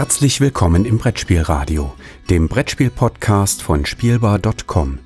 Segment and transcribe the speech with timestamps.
[0.00, 1.92] Herzlich willkommen im Brettspielradio,
[2.30, 4.98] dem Brettspiel-Podcast von Spielbar.com.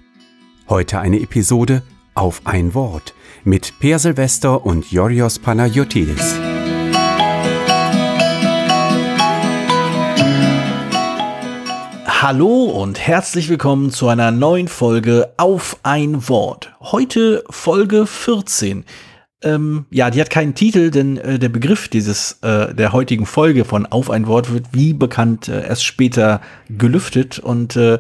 [0.69, 1.83] Heute eine Episode
[2.15, 3.13] auf ein Wort
[3.43, 6.37] mit Per Silvester und Yorios Panayotidis.
[12.07, 16.73] Hallo und herzlich willkommen zu einer neuen Folge auf ein Wort.
[16.79, 18.85] Heute Folge 14.
[19.43, 23.65] Ähm, ja, die hat keinen Titel, denn äh, der Begriff dieses äh, der heutigen Folge
[23.65, 26.41] von Auf ein Wort wird wie bekannt äh, erst später
[26.71, 27.99] gelüftet und äh,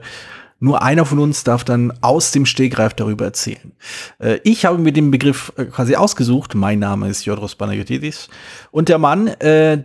[0.60, 3.72] nur einer von uns darf dann aus dem Stegreif darüber erzählen.
[4.18, 6.54] Äh, ich habe mir den Begriff äh, quasi ausgesucht.
[6.54, 8.30] Mein Name ist Jodros Panagiotis
[8.70, 9.84] und der Mann, der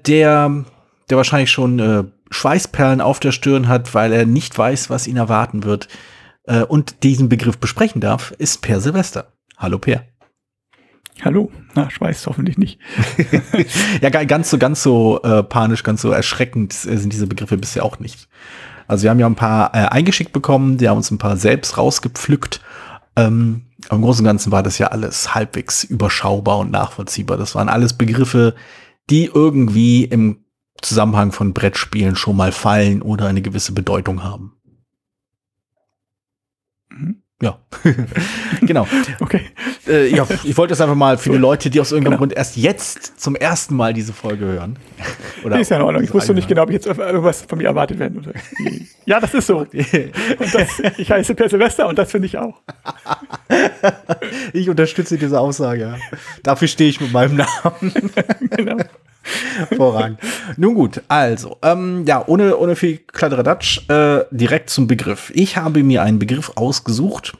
[1.10, 5.64] der wahrscheinlich schon Schweißperlen auf der Stirn hat, weil er nicht weiß, was ihn erwarten
[5.64, 5.88] wird
[6.68, 9.34] und diesen Begriff besprechen darf, ist Per Silvester.
[9.58, 10.04] Hallo Per.
[11.22, 12.80] Hallo, na, Schweiß hoffentlich nicht.
[14.02, 18.00] ja, ganz so, ganz so äh, panisch, ganz so erschreckend sind diese Begriffe bisher auch
[18.00, 18.30] nicht.
[18.88, 21.78] Also wir haben ja ein paar äh, eingeschickt bekommen, die haben uns ein paar selbst
[21.78, 22.62] rausgepflückt.
[23.16, 27.38] Ähm, Im Großen und Ganzen war das ja alles halbwegs überschaubar und nachvollziehbar.
[27.38, 28.56] Das waren alles Begriffe,
[29.10, 30.46] die irgendwie im
[30.82, 34.54] Zusammenhang von Brettspielen schon mal fallen oder eine gewisse Bedeutung haben.
[36.90, 37.22] Mhm.
[37.42, 37.58] Ja,
[38.62, 38.86] genau.
[39.22, 39.42] Okay.
[39.88, 42.20] Äh, ja, ich wollte das einfach mal für die Leute, die aus irgendeinem genau.
[42.20, 44.78] Grund erst jetzt zum ersten Mal diese Folge hören.
[45.46, 46.04] Oder ist ja in Ordnung.
[46.04, 48.34] Ich wusste nicht genau, ob jetzt irgendwas von mir erwartet werden würde.
[49.06, 49.66] Ja, das ist so.
[50.52, 52.62] Das, ich heiße Per Silvester und das finde ich auch.
[54.54, 55.96] Ich unterstütze diese Aussage.
[56.44, 57.94] Dafür stehe ich mit meinem Namen.
[58.52, 58.78] genau.
[59.58, 60.20] Hervorragend.
[60.58, 65.32] Nun gut, also, ähm, ja, ohne, ohne viel Kladderadatsch, äh, direkt zum Begriff.
[65.34, 67.38] Ich habe mir einen Begriff ausgesucht,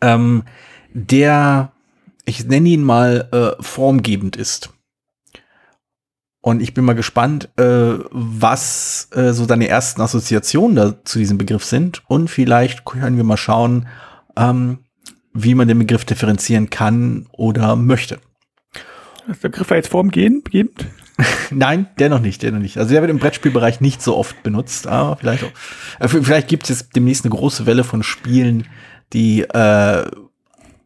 [0.00, 0.44] ähm,
[0.92, 1.72] der,
[2.24, 4.70] ich nenne ihn mal, äh, formgebend ist.
[6.44, 11.38] Und ich bin mal gespannt, äh, was äh, so deine ersten Assoziationen da zu diesem
[11.38, 12.02] Begriff sind.
[12.08, 13.86] Und vielleicht können wir mal schauen,
[14.36, 14.78] ähm,
[15.32, 18.18] wie man den Begriff differenzieren kann oder möchte.
[19.28, 20.48] Ist der Begriff jetzt formgebend?
[21.50, 22.78] Nein, der noch nicht, der noch nicht.
[22.78, 25.52] Also der wird im Brettspielbereich nicht so oft benutzt, aber vielleicht auch.
[26.00, 28.66] Äh, vielleicht gibt es demnächst eine große Welle von Spielen,
[29.12, 30.04] die äh,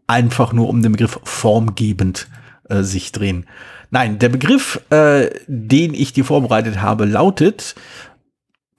[0.06, 2.28] einfach nur um den Begriff formgebend
[2.68, 3.46] äh, sich drehen.
[3.90, 7.74] Nein, der Begriff, äh, den ich dir vorbereitet habe, lautet,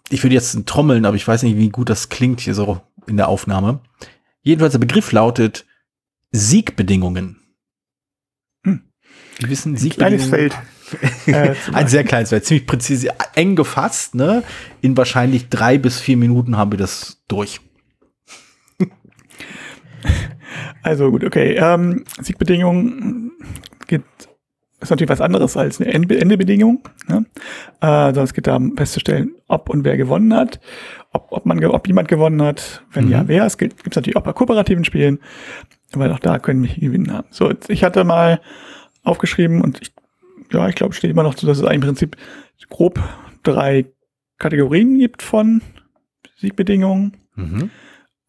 [0.10, 3.18] ich würde jetzt trommeln, aber ich weiß nicht, wie gut das klingt hier so in
[3.18, 3.80] der Aufnahme.
[4.42, 5.66] Jedenfalls der Begriff lautet
[6.32, 7.42] Siegbedingungen.
[9.38, 9.44] Hm.
[9.44, 10.30] Wir wissen, Siegbedingungen.
[10.30, 10.56] Kleines Feld.
[11.26, 14.42] Äh, ein sehr kleines Feld, ziemlich präzise, eng gefasst, ne?
[14.80, 17.60] In wahrscheinlich drei bis vier Minuten haben wir das durch.
[20.88, 21.58] Also gut, okay.
[21.60, 23.34] Ähm, Siegbedingungen
[23.88, 24.04] geht,
[24.80, 26.82] ist natürlich was anderes als eine Endebedingung.
[27.10, 27.26] Ne?
[27.82, 30.62] Äh, also es geht darum festzustellen, ob und wer gewonnen hat,
[31.12, 33.12] ob, ob, man, ob jemand gewonnen hat, wenn mhm.
[33.12, 33.46] ja, wer.
[33.46, 35.20] Es gibt es natürlich auch bei kooperativen Spielen,
[35.92, 37.28] weil auch da können wir gewinnen haben.
[37.32, 38.40] So, ich hatte mal
[39.08, 39.94] aufgeschrieben und ich,
[40.52, 42.16] ja, ich glaube, steht immer noch so, dass es im Prinzip
[42.70, 43.00] grob
[43.44, 43.86] drei
[44.38, 45.62] Kategorien gibt von
[46.38, 47.18] Siegbedingungen.
[47.36, 47.70] Mhm.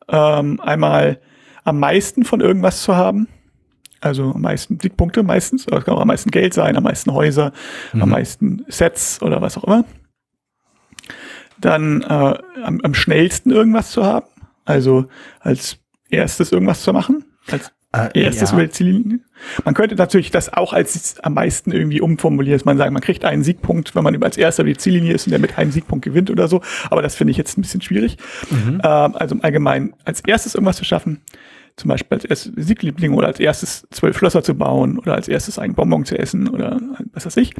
[0.08, 1.20] Ähm, einmal
[1.64, 3.28] am meisten von irgendwas zu haben.
[4.00, 5.66] Also am meisten Siegpunkte meistens.
[5.66, 7.52] Es kann auch am meisten Geld sein, am meisten Häuser,
[7.92, 8.02] mhm.
[8.02, 9.84] am meisten Sets oder was auch immer.
[11.60, 14.28] Dann äh, am, am schnellsten irgendwas zu haben.
[14.64, 15.06] Also
[15.40, 15.78] als
[16.08, 17.24] erstes irgendwas zu machen.
[17.50, 17.72] Als
[18.06, 18.56] äh, erstes ja.
[18.56, 19.20] über die Ziellinie.
[19.64, 23.24] Man könnte natürlich das auch als am meisten irgendwie umformulieren, dass man sagt, man kriegt
[23.24, 26.04] einen Siegpunkt, wenn man als erster über die Ziellinie ist und der mit einem Siegpunkt
[26.04, 26.60] gewinnt oder so.
[26.90, 28.16] Aber das finde ich jetzt ein bisschen schwierig.
[28.50, 28.80] Mhm.
[28.82, 31.22] Ähm, also im Allgemeinen als erstes irgendwas zu schaffen,
[31.76, 35.58] zum Beispiel als erstes Siegliebling oder als erstes zwölf Schlösser zu bauen oder als erstes
[35.58, 36.80] einen Bonbon zu essen oder
[37.12, 37.54] was weiß ich.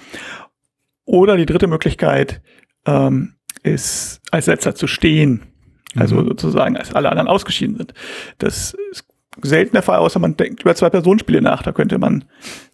[1.04, 2.43] Oder die dritte Möglichkeit
[2.87, 5.43] ähm, ist, als letzter zu stehen.
[5.97, 6.28] Also mhm.
[6.28, 7.94] sozusagen, als alle anderen ausgeschieden sind.
[8.38, 9.08] Das ist
[9.43, 11.62] selten der Fall, außer man denkt über Zwei-Personen-Spiele nach.
[11.62, 12.25] Da könnte man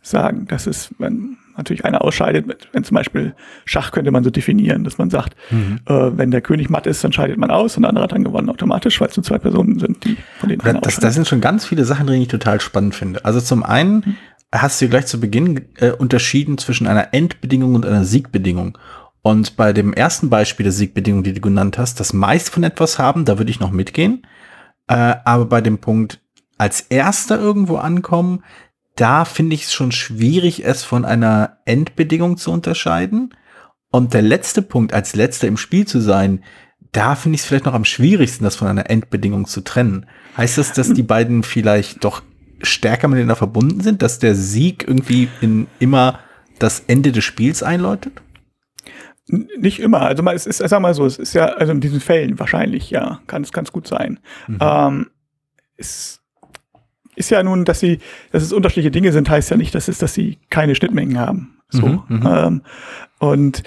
[0.03, 3.35] sagen, das ist, wenn natürlich einer ausscheidet, wenn zum Beispiel
[3.65, 5.81] Schach könnte man so definieren, dass man sagt, mhm.
[5.87, 8.25] äh, wenn der König matt ist, dann scheidet man aus und der andere hat dann
[8.25, 11.29] gewonnen automatisch, weil es nur zwei Personen sind, die von denen einer das, das sind
[11.29, 13.25] schon ganz viele Sachen drin, die ich total spannend finde.
[13.25, 14.17] Also zum einen mhm.
[14.53, 18.79] hast du gleich zu Beginn äh, unterschieden zwischen einer Endbedingung und einer Siegbedingung.
[19.23, 22.99] Und bei dem ersten Beispiel der Siegbedingung, die du genannt hast, das meist von etwas
[22.99, 24.27] haben, da würde ich noch mitgehen.
[24.87, 26.21] Äh, aber bei dem Punkt
[26.59, 28.43] als erster irgendwo ankommen,
[28.97, 33.35] da finde ich es schon schwierig, es von einer Endbedingung zu unterscheiden.
[33.91, 36.43] Und der letzte Punkt, als letzter im Spiel zu sein,
[36.93, 40.07] da finde ich es vielleicht noch am schwierigsten, das von einer Endbedingung zu trennen.
[40.37, 42.23] Heißt das, dass die beiden vielleicht doch
[42.63, 46.21] stärker miteinander verbunden sind, dass der Sieg irgendwie in immer
[46.59, 48.23] das Ende des Spiels einläutet?
[49.27, 50.03] Nicht immer.
[50.03, 52.91] Also mal, es ist, sag mal so, es ist ja, also in diesen Fällen wahrscheinlich,
[52.91, 54.21] ja, kann es ganz gut sein.
[54.47, 54.59] Mhm.
[54.61, 55.11] Ähm,
[55.77, 56.21] es
[57.17, 57.99] ist ja nun, dass sie,
[58.33, 61.57] dass es unterschiedliche Dinge sind, heißt ja nicht, dass es, dass sie keine Schnittmengen haben.
[61.71, 61.87] So.
[61.87, 62.27] Mhm, mhm.
[62.27, 62.63] ähm,
[63.19, 63.63] und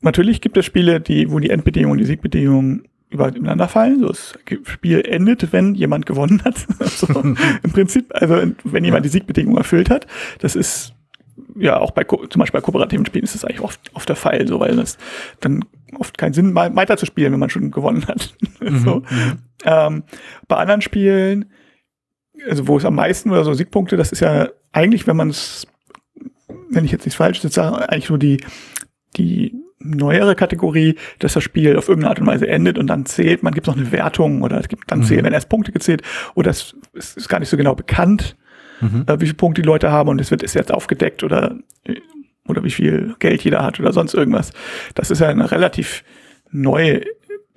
[0.00, 4.00] natürlich gibt es Spiele, die, wo die Endbedingungen und die Siegbedingungen übereinander fallen.
[4.00, 6.66] So, das Spiel endet, wenn jemand gewonnen hat.
[6.80, 10.06] so, Im Prinzip, also wenn jemand die Siegbedingungen erfüllt hat.
[10.40, 10.94] Das ist
[11.56, 14.46] ja auch bei zum Beispiel bei kooperativen Spielen ist das eigentlich oft, oft der Fall,
[14.46, 14.98] so weil das
[15.40, 15.64] dann
[15.98, 18.34] oft keinen Sinn weiter zu spielen, wenn man schon gewonnen hat.
[18.60, 18.96] Mhm, so.
[18.96, 19.38] Mhm.
[19.64, 20.02] Ähm,
[20.48, 21.44] bei anderen Spielen,
[22.48, 25.66] also wo es am meisten oder so Siegpunkte, das ist ja eigentlich, wenn man es,
[26.70, 28.38] wenn ich jetzt nicht falsch sage, eigentlich nur die
[29.16, 33.42] die neuere Kategorie, dass das Spiel auf irgendeine Art und Weise endet und dann zählt
[33.42, 35.04] man, gibt es noch eine Wertung oder es gibt dann mhm.
[35.04, 36.02] zählen, wenn erst Punkte gezählt
[36.34, 38.36] oder es, es ist gar nicht so genau bekannt,
[38.80, 39.04] mhm.
[39.06, 41.56] äh, wie viele Punkte die Leute haben und es wird ist jetzt aufgedeckt oder
[42.46, 44.52] oder wie viel Geld jeder hat oder sonst irgendwas.
[44.94, 46.02] Das ist ja eine relativ
[46.50, 47.02] neue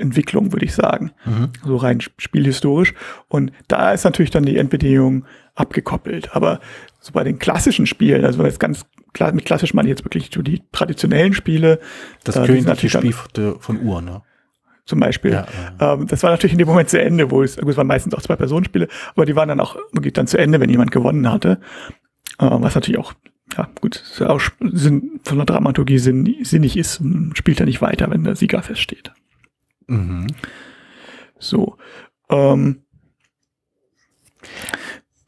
[0.01, 1.49] Entwicklung, würde ich sagen, mhm.
[1.63, 2.93] so rein spielhistorisch.
[3.27, 5.25] Und da ist natürlich dann die Endbedingung
[5.55, 6.35] abgekoppelt.
[6.35, 6.59] Aber
[6.99, 10.29] so bei den klassischen Spielen, also jetzt ganz klar, mit klassisch meine ich jetzt wirklich
[10.33, 11.79] so die traditionellen Spiele.
[12.23, 13.13] Das äh, königliche Spiel
[13.59, 14.21] von Uhr, ne?
[14.85, 15.31] Zum Beispiel.
[15.31, 15.45] Ja,
[15.79, 15.93] ja.
[15.93, 18.21] Ähm, das war natürlich in dem Moment zu Ende, wo es, es waren meistens auch
[18.21, 21.59] zwei Personenspiele, aber die waren dann auch wirklich dann zu Ende, wenn jemand gewonnen hatte.
[22.39, 23.13] Äh, was natürlich auch,
[23.57, 27.01] ja, gut, auch Sinn, von der Dramaturgie sinn, sinnig ist
[27.33, 29.11] spielt ja nicht weiter, wenn der Sieger feststeht.
[29.91, 30.27] Mhm.
[31.39, 31.77] So.
[32.29, 32.83] Ähm,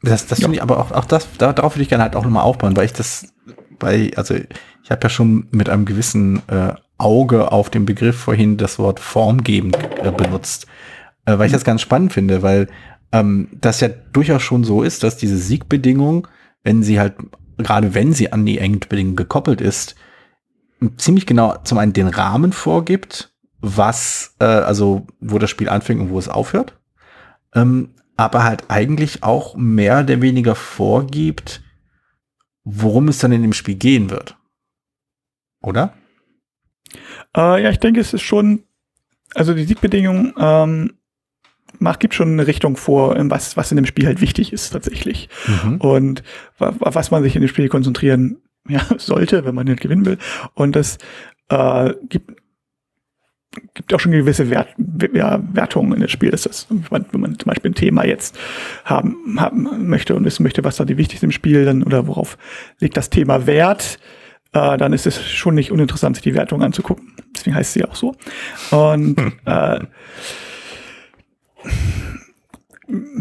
[0.02, 0.44] das, das ja.
[0.44, 2.84] finde ich aber auch, auch das, darauf würde ich gerne halt auch nochmal aufbauen, weil
[2.86, 3.34] ich das
[3.80, 8.56] weil, also ich habe ja schon mit einem gewissen äh, Auge auf den Begriff vorhin
[8.56, 10.66] das Wort formgebend äh, benutzt,
[11.26, 12.68] äh, weil ich das ganz spannend finde, weil
[13.12, 16.28] ähm, das ja durchaus schon so ist, dass diese Siegbedingung,
[16.62, 17.14] wenn sie halt,
[17.58, 19.96] gerade wenn sie an die Endbedingung gekoppelt ist,
[20.96, 23.33] ziemlich genau zum einen den Rahmen vorgibt,
[23.64, 26.78] was, äh, also wo das Spiel anfängt und wo es aufhört,
[27.54, 31.62] ähm, aber halt eigentlich auch mehr oder weniger vorgibt,
[32.64, 34.36] worum es dann in dem Spiel gehen wird.
[35.62, 35.94] Oder?
[37.36, 38.64] Äh, ja, ich denke, es ist schon,
[39.34, 40.94] also die Siegbedingung ähm,
[41.78, 45.28] macht, gibt schon eine Richtung vor, was, was in dem Spiel halt wichtig ist tatsächlich.
[45.46, 45.76] Mhm.
[45.78, 46.22] Und
[46.58, 50.18] auf was man sich in dem Spiel konzentrieren ja, sollte, wenn man nicht gewinnen will.
[50.54, 50.98] Und das
[51.48, 52.43] äh, gibt
[53.74, 54.68] gibt auch schon gewisse Wert,
[55.12, 56.30] ja, Wertungen in das Spiel.
[56.30, 58.38] Das ist, wenn man zum Beispiel ein Thema jetzt
[58.84, 62.38] haben, haben möchte und wissen möchte, was da die wichtigsten im Spiel dann oder worauf
[62.80, 63.98] legt das Thema Wert,
[64.52, 67.12] äh, dann ist es schon nicht uninteressant, sich die Wertung anzugucken.
[67.34, 68.14] Deswegen heißt sie auch so.
[68.70, 69.16] Und
[69.46, 69.80] äh,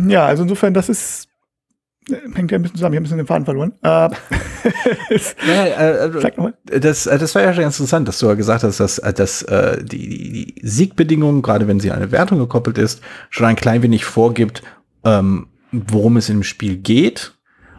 [0.08, 1.30] ja, also insofern, das ist
[2.34, 2.94] hängt ja ein bisschen zusammen.
[2.94, 3.74] Ich habe ein bisschen den Faden verloren.
[3.82, 3.88] Äh,
[5.48, 8.64] ja, äh, äh das, äh, das war ja schon ganz interessant, dass du ja gesagt
[8.64, 12.78] hast, dass, äh, dass äh, die, die Siegbedingung, gerade wenn sie an eine Wertung gekoppelt
[12.78, 14.64] ist, schon ein klein wenig vorgibt,
[15.04, 17.34] ähm, worum es im Spiel geht.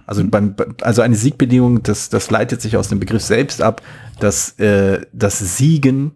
[0.06, 0.30] Also mhm.
[0.30, 3.82] beim, also eine Siegbedingung, das, das leitet sich aus dem Begriff selbst ab,
[4.20, 6.12] dass äh, das Siegen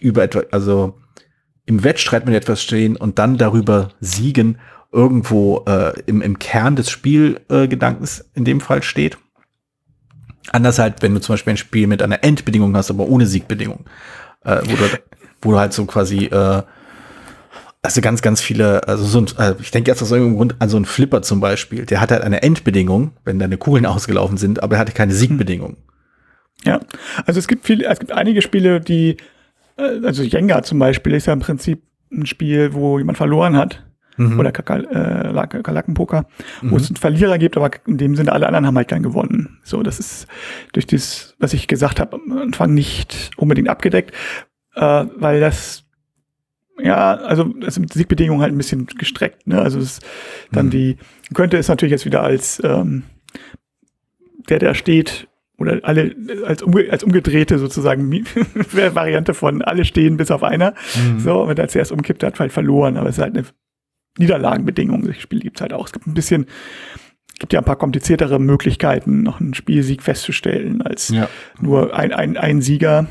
[0.00, 0.98] über etwa, also
[1.66, 4.58] im Wettstreit mit etwas stehen und dann darüber siegen
[4.92, 9.18] irgendwo äh, im, im Kern des Spielgedankens in dem Fall steht.
[10.50, 13.84] Anders halt, wenn du zum Beispiel ein Spiel mit einer Endbedingung hast, aber ohne Siegbedingung,
[14.44, 14.84] äh, wo, du,
[15.42, 16.62] wo du halt so quasi äh,
[17.82, 20.68] also ganz, ganz viele, also so ein, äh, ich denke jetzt aus irgendeinem Grund an
[20.68, 24.62] so einen Flipper zum Beispiel, der hat halt eine Endbedingung, wenn deine Kugeln ausgelaufen sind,
[24.62, 25.76] aber er hatte keine Siegbedingung.
[26.64, 26.80] Ja,
[27.24, 29.16] also es gibt viele, es gibt einige Spiele, die,
[29.76, 31.82] äh, also Jenga zum Beispiel ist ja im Prinzip
[32.12, 33.84] ein Spiel, wo jemand verloren hat
[34.16, 34.38] mhm.
[34.38, 36.26] oder Kalackenpoker,
[36.62, 36.70] mhm.
[36.70, 39.58] wo es einen Verlierer gibt, aber in dem Sinne alle anderen haben halt keinen gewonnen.
[39.62, 40.26] So, das ist
[40.72, 44.14] durch das, was ich gesagt habe, am Anfang nicht unbedingt abgedeckt,
[44.74, 45.84] äh, weil das
[46.82, 49.46] ja, also das sind Siegbedingungen halt ein bisschen gestreckt.
[49.46, 49.60] Ne?
[49.60, 50.00] Also es
[50.50, 50.70] dann mhm.
[50.70, 50.96] die
[51.34, 53.02] könnte es natürlich jetzt wieder als ähm,
[54.48, 58.08] der, der steht, oder alle als, umge als umgedrehte sozusagen
[58.72, 60.74] Variante von alle stehen bis auf einer.
[60.96, 61.20] Mhm.
[61.20, 63.46] So, und als er es umkippt, hat halt verloren, aber es ist halt eine
[64.18, 65.04] Niederlagenbedingungen.
[65.04, 65.86] Solche Spiele gibt es halt auch.
[65.86, 66.46] Es gibt ein bisschen,
[67.38, 71.28] gibt ja ein paar kompliziertere Möglichkeiten, noch einen Spielsieg festzustellen, als ja.
[71.60, 73.06] nur ein, ein, ein Sieger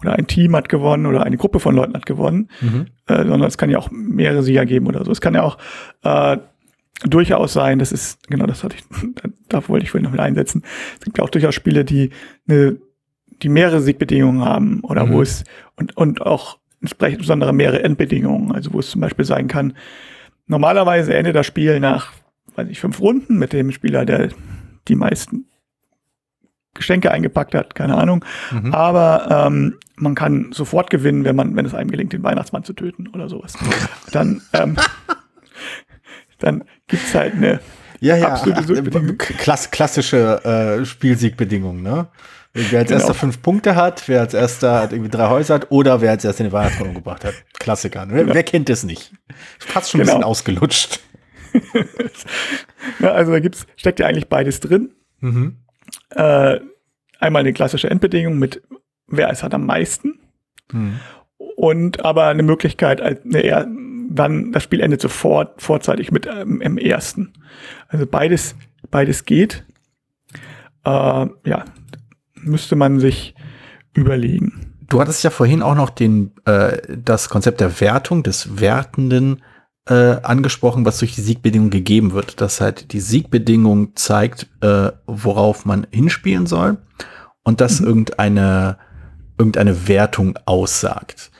[0.00, 2.86] oder ein Team hat gewonnen oder eine Gruppe von Leuten hat gewonnen, mhm.
[3.06, 5.10] äh, sondern es kann ja auch mehrere Sieger geben oder so.
[5.10, 5.58] Es kann ja auch
[6.04, 6.36] äh,
[7.04, 8.84] durchaus sein, das ist, genau das hatte ich,
[9.48, 10.62] da wollte ich vorhin noch mit einsetzen.
[10.98, 12.10] Es gibt ja auch durchaus Spiele, die
[12.48, 12.78] eine,
[13.42, 15.12] die mehrere Siegbedingungen haben oder mhm.
[15.12, 15.44] wo es
[15.76, 18.52] und, und auch entsprechend besondere mehrere Endbedingungen.
[18.52, 19.74] Also wo es zum Beispiel sein kann,
[20.46, 22.12] normalerweise endet das Spiel nach,
[22.54, 24.28] weiß ich, fünf Runden mit dem Spieler, der
[24.88, 25.46] die meisten
[26.74, 28.24] Geschenke eingepackt hat, keine Ahnung.
[28.52, 28.72] Mhm.
[28.72, 32.72] Aber ähm, man kann sofort gewinnen, wenn man, wenn es einem gelingt, den Weihnachtsmann zu
[32.72, 33.54] töten oder sowas.
[34.12, 34.76] Dann, ähm,
[36.38, 37.60] dann gibt's halt eine
[38.00, 42.06] ja, ja, absolute Klass, klassische äh, Spielsiegbedingung, ne?
[42.54, 43.00] Wer als genau.
[43.00, 46.24] erster fünf Punkte hat, wer als erster hat irgendwie drei Häuser hat oder wer als
[46.24, 47.34] erster den Weihnachtsmann umgebracht hat.
[47.58, 48.06] Klassiker.
[48.06, 48.14] Ne?
[48.14, 49.12] Wer, wer kennt es nicht?
[49.58, 50.16] Fast schon ein genau.
[50.16, 51.00] bisschen ausgelutscht.
[53.00, 54.94] ja, also da gibt's, steckt ja eigentlich beides drin.
[55.20, 55.56] Mhm.
[56.10, 56.60] Äh,
[57.20, 58.62] einmal eine klassische Endbedingung mit
[59.08, 60.20] wer es hat am meisten.
[60.72, 61.00] Mhm.
[61.38, 63.66] Und aber eine Möglichkeit, eine,
[64.10, 67.32] dann das Spiel endet sofort vorzeitig mit ähm, im ersten.
[67.88, 68.54] Also beides,
[68.90, 69.64] beides geht.
[70.84, 70.90] Äh,
[71.44, 71.64] ja,
[72.42, 73.34] müsste man sich
[73.94, 74.74] überlegen.
[74.88, 79.42] Du hattest ja vorhin auch noch den, äh, das Konzept der Wertung, des Wertenden
[79.86, 82.40] äh, angesprochen, was durch die Siegbedingung gegeben wird.
[82.40, 86.78] Dass halt die Siegbedingung zeigt, äh, worauf man hinspielen soll
[87.42, 87.86] und dass mhm.
[87.86, 88.78] irgendeine,
[89.38, 91.30] irgendeine Wertung aussagt.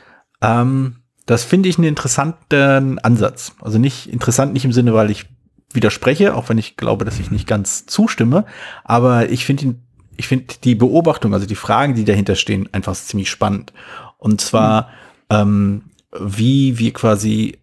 [0.40, 3.52] Ähm, das finde ich einen interessanten Ansatz.
[3.60, 5.26] Also nicht interessant, nicht im Sinne, weil ich
[5.72, 8.46] widerspreche, auch wenn ich glaube, dass ich nicht ganz zustimme,
[8.84, 9.87] aber ich finde ihn
[10.18, 13.72] ich finde die Beobachtung, also die Fragen, die dahinter stehen, einfach ziemlich spannend.
[14.18, 14.88] Und zwar,
[15.30, 15.36] mhm.
[15.36, 15.82] ähm,
[16.20, 17.58] wie wir quasi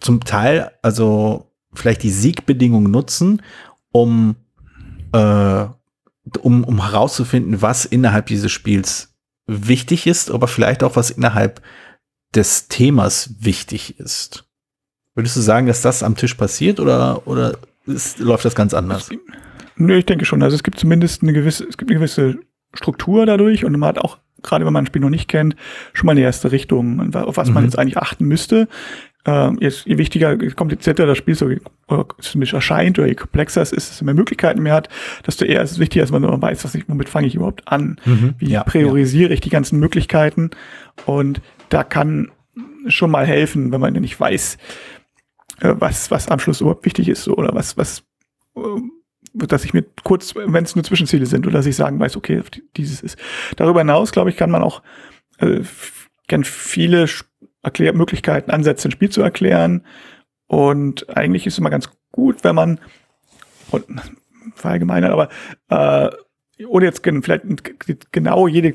[0.00, 3.42] zum Teil, also vielleicht die Siegbedingungen nutzen,
[3.92, 4.34] um,
[5.12, 5.66] äh,
[6.40, 9.14] um, um herauszufinden, was innerhalb dieses Spiels
[9.46, 11.60] wichtig ist, aber vielleicht auch was innerhalb
[12.34, 14.44] des Themas wichtig ist.
[15.14, 19.10] Würdest du sagen, dass das am Tisch passiert oder, oder ist, läuft das ganz anders?
[19.80, 20.42] Nö, ich denke schon.
[20.42, 22.38] Also es gibt zumindest eine gewisse, es gibt eine gewisse
[22.74, 25.56] Struktur dadurch und man hat auch, gerade wenn man ein Spiel noch nicht kennt,
[25.92, 27.54] schon mal eine erste Richtung, auf was mhm.
[27.54, 28.68] man jetzt eigentlich achten müsste.
[29.26, 31.50] Ähm, jetzt, je wichtiger, je komplizierter das Spiel so
[32.18, 34.88] systemisch erscheint oder je komplexer es ist, desto mehr Möglichkeiten mehr hat,
[35.26, 37.96] desto eher ist es wichtiger, dass man weiß, was ich, womit fange ich überhaupt an?
[38.04, 38.34] Mhm.
[38.38, 39.34] Wie ja, priorisiere ja.
[39.34, 40.50] ich die ganzen Möglichkeiten?
[41.04, 42.30] Und da kann
[42.86, 44.56] schon mal helfen, wenn man nicht weiß,
[45.60, 48.02] äh, was, was am Schluss überhaupt wichtig ist, so, oder was, was,
[48.56, 48.92] ähm,
[49.32, 52.42] dass ich mir kurz, wenn es nur Zwischenziele sind, oder dass ich sagen weiß, okay,
[52.76, 53.18] dieses ist.
[53.56, 54.82] Darüber hinaus, glaube ich, kann man auch
[55.38, 55.60] äh,
[56.28, 57.06] kann viele
[57.62, 59.84] Erklär Möglichkeiten, Ansätze, ein Spiel zu erklären.
[60.46, 62.80] Und eigentlich ist es immer ganz gut, wenn man,
[63.70, 63.84] und
[64.54, 65.28] verallgemeinert, aber
[65.68, 66.10] äh,
[66.66, 67.42] ohne jetzt vielleicht
[68.12, 68.74] genau jede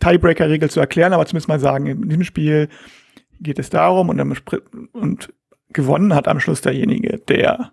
[0.00, 2.68] Tiebreaker-Regel zu erklären, aber zumindest mal sagen, in diesem Spiel
[3.40, 4.42] geht es darum und,
[4.92, 5.32] und
[5.72, 7.72] gewonnen hat am Schluss derjenige, der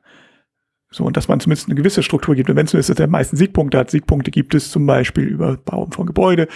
[0.92, 2.50] so, und dass man zumindest eine gewisse Struktur gibt.
[2.50, 5.26] Und wenn es nur ist, dass der meisten Siegpunkte hat, Siegpunkte gibt es zum Beispiel
[5.26, 6.48] über Bauen von Gebäude,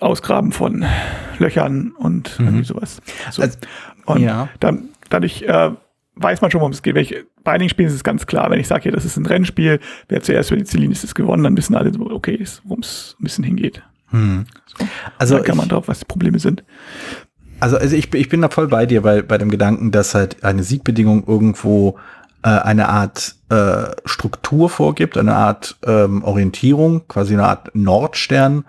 [0.00, 0.84] Ausgraben von
[1.38, 2.46] Löchern und mhm.
[2.46, 3.00] irgendwie sowas.
[3.30, 3.42] So.
[3.42, 3.58] Also,
[4.04, 4.48] und ja.
[4.60, 5.70] dann, dadurch äh,
[6.16, 6.96] weiß man schon, worum es geht.
[6.96, 9.26] Ich, bei einigen Spielen ist es ganz klar, wenn ich sage, ja, das ist ein
[9.26, 13.16] Rennspiel, wer zuerst für die Celine ist, ist gewonnen, dann wissen alle, okay, worum es
[13.18, 13.82] ein bisschen hingeht.
[14.10, 14.44] Hm.
[14.66, 14.86] So.
[15.18, 16.62] Also da kann man drauf, was die Probleme sind.
[17.60, 20.44] Also, also ich, ich bin da voll bei dir bei, bei dem Gedanken, dass halt
[20.44, 21.98] eine Siegbedingung irgendwo
[22.46, 28.64] äh, eine Art äh, Struktur vorgibt, eine Art ähm, Orientierung, quasi eine Art Nordstern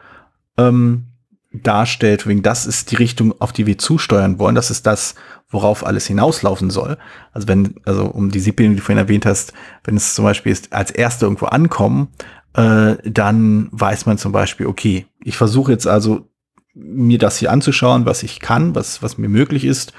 [0.57, 1.05] ähm,
[1.53, 5.13] darstellt, wegen das ist die Richtung, auf die wir zusteuern wollen, das ist das,
[5.50, 6.98] worauf alles hinauslaufen soll.
[7.34, 9.53] Also wenn, also um die Siebeln, die du vorhin erwähnt hast,
[9.84, 12.07] wenn es zum Beispiel ist, als Erste irgendwo ankommen,
[12.55, 16.27] äh, dann weiß man zum Beispiel, okay, ich versuche jetzt also
[16.74, 19.93] mir das hier anzuschauen, was ich kann, was, was mir möglich ist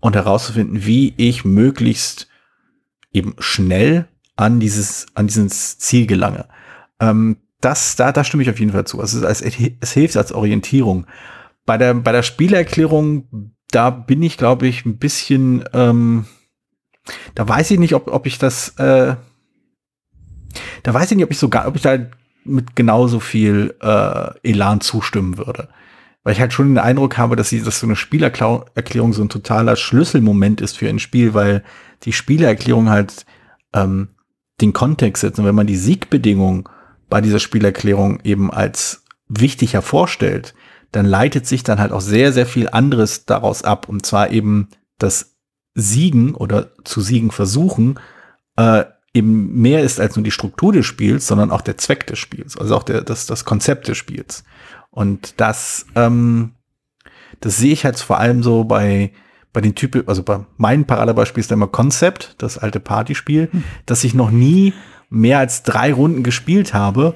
[0.00, 2.28] und herauszufinden, wie ich möglichst
[3.12, 6.46] eben schnell an dieses, an dieses Ziel gelange.
[7.00, 9.00] Ähm, das, da, da stimme ich auf jeden Fall zu.
[9.00, 11.06] Also es, es hilft als Orientierung.
[11.64, 16.26] Bei der, bei der Spielerklärung, da bin ich, glaube ich, ein bisschen, ähm,
[17.34, 19.14] da weiß ich nicht, ob, ob ich das, äh,
[20.82, 21.98] da weiß ich nicht, ob ich sogar, ob ich da
[22.44, 25.68] mit genauso viel äh, Elan zustimmen würde.
[26.24, 29.28] Weil ich halt schon den Eindruck habe, dass, sie, dass so eine Spielerklärung so ein
[29.28, 31.64] totaler Schlüsselmoment ist für ein Spiel, weil
[32.04, 33.26] die Spielerklärung halt
[33.72, 34.08] ähm,
[34.60, 35.38] den Kontext setzt.
[35.38, 36.68] Und wenn man die Siegbedingung
[37.08, 40.54] bei dieser Spielerklärung eben als wichtig hervorstellt,
[40.92, 43.88] dann leitet sich dann halt auch sehr, sehr viel anderes daraus ab.
[43.88, 44.68] Und zwar eben
[44.98, 45.36] das
[45.74, 47.98] Siegen oder zu siegen versuchen,
[48.56, 52.18] äh, eben mehr ist als nur die Struktur des Spiels, sondern auch der Zweck des
[52.18, 54.44] Spiels, also auch der, das, das Konzept des Spiels.
[54.90, 56.52] Und das, ähm,
[57.40, 59.12] das sehe ich halt vor allem so bei,
[59.52, 63.64] bei den Typen, also bei meinem Paradebeispiel ist da immer Concept, das alte Partyspiel, hm.
[63.86, 64.72] dass ich noch nie
[65.10, 67.14] mehr als drei Runden gespielt habe,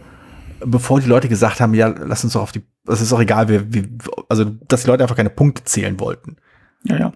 [0.60, 3.48] bevor die Leute gesagt haben, ja, lass uns doch auf die, es ist auch egal,
[3.48, 3.88] wie, wie,
[4.28, 6.36] also, dass die Leute einfach keine Punkte zählen wollten.
[6.84, 7.12] Ja, ja.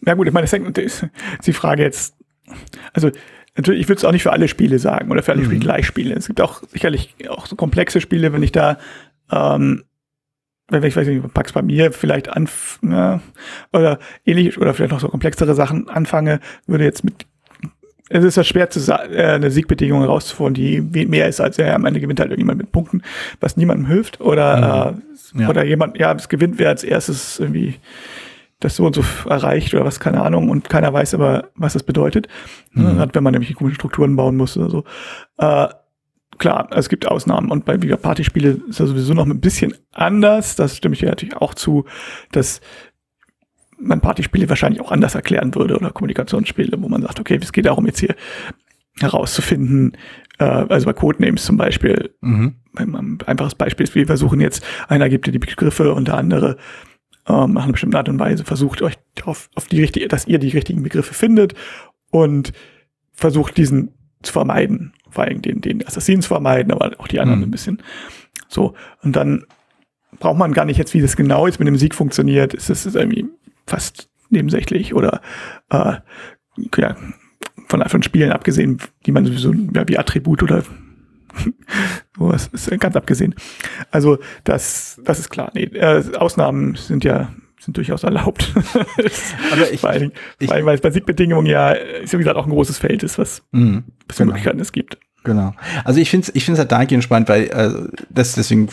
[0.00, 1.06] Na gut, ich meine, das ist
[1.44, 2.14] die Frage jetzt,
[2.92, 3.10] also,
[3.56, 5.46] natürlich, ich würde es auch nicht für alle Spiele sagen oder für alle mhm.
[5.46, 6.16] Spiele gleich spielen.
[6.16, 8.78] Es gibt auch sicherlich auch so komplexe Spiele, wenn ich da,
[9.30, 9.84] ähm,
[10.68, 12.48] wenn ich weiß nicht, Pax bei mir vielleicht an
[12.82, 13.20] ja,
[13.72, 17.26] oder ähnlich oder vielleicht noch so komplexere Sachen anfange, würde jetzt mit
[18.08, 21.74] es ist ja schwer zu sagen, äh, eine Siegbedingung rauszufinden, die mehr ist als ja,
[21.74, 23.02] am Ende gewinnt halt irgendjemand mit Punkten,
[23.40, 24.92] was niemandem hilft oder
[25.34, 25.40] mhm.
[25.40, 25.48] äh, ja.
[25.48, 27.74] oder jemand ja es gewinnt wer als erstes irgendwie
[28.60, 31.82] das so und so erreicht oder was, keine Ahnung, und keiner weiß aber, was das
[31.82, 32.26] bedeutet.
[32.72, 33.06] Mhm.
[33.12, 34.84] Wenn man nämlich komische Strukturen bauen muss oder so.
[35.38, 35.68] Äh,
[36.38, 40.56] klar, es gibt Ausnahmen und bei wieder Partyspiele ist das sowieso noch ein bisschen anders.
[40.56, 41.84] Das stimme ich ja natürlich auch zu,
[42.32, 42.60] dass
[43.78, 47.66] man Partyspiele wahrscheinlich auch anders erklären würde oder Kommunikationsspiele, wo man sagt, okay, es geht
[47.66, 48.14] darum jetzt hier
[49.00, 49.96] herauszufinden,
[50.38, 52.56] äh, also bei Codenames zum Beispiel, mhm.
[52.74, 56.56] ein einfaches Beispiel ist, wir versuchen jetzt, einer gibt dir die Begriffe und der andere
[57.28, 60.38] ähm, nach einer bestimmten Art und Weise versucht euch auf, auf die richtige, dass ihr
[60.38, 61.54] die richtigen Begriffe findet
[62.10, 62.52] und
[63.12, 64.92] versucht diesen zu vermeiden.
[65.16, 67.46] Vor allem den, den Assassinen zu vermeiden, aber auch die anderen mhm.
[67.46, 67.82] ein bisschen.
[68.48, 68.74] So.
[69.02, 69.46] Und dann
[70.20, 72.52] braucht man gar nicht jetzt, wie das genau jetzt mit dem Sieg funktioniert.
[72.52, 73.24] Es ist, ist irgendwie
[73.66, 75.22] fast nebensächlich oder
[75.70, 75.94] äh,
[76.76, 76.96] ja,
[77.66, 80.62] von, von Spielen abgesehen, die man sowieso ja, wie Attribut oder
[82.18, 83.34] das ist ganz abgesehen.
[83.90, 85.50] Also das, das ist klar.
[85.54, 88.52] Nee, äh, Ausnahmen sind ja sind durchaus erlaubt.
[89.52, 92.46] Aber ich, vor allem, ich, weil es bei Siegbedingungen ja, ist ja wie gesagt auch
[92.46, 94.26] ein großes Feld ist, was mh, genau.
[94.26, 94.98] Möglichkeiten es gibt.
[95.24, 95.54] Genau.
[95.84, 98.68] Also ich finde es ich find's halt dahingehend spannend, weil äh, das deswegen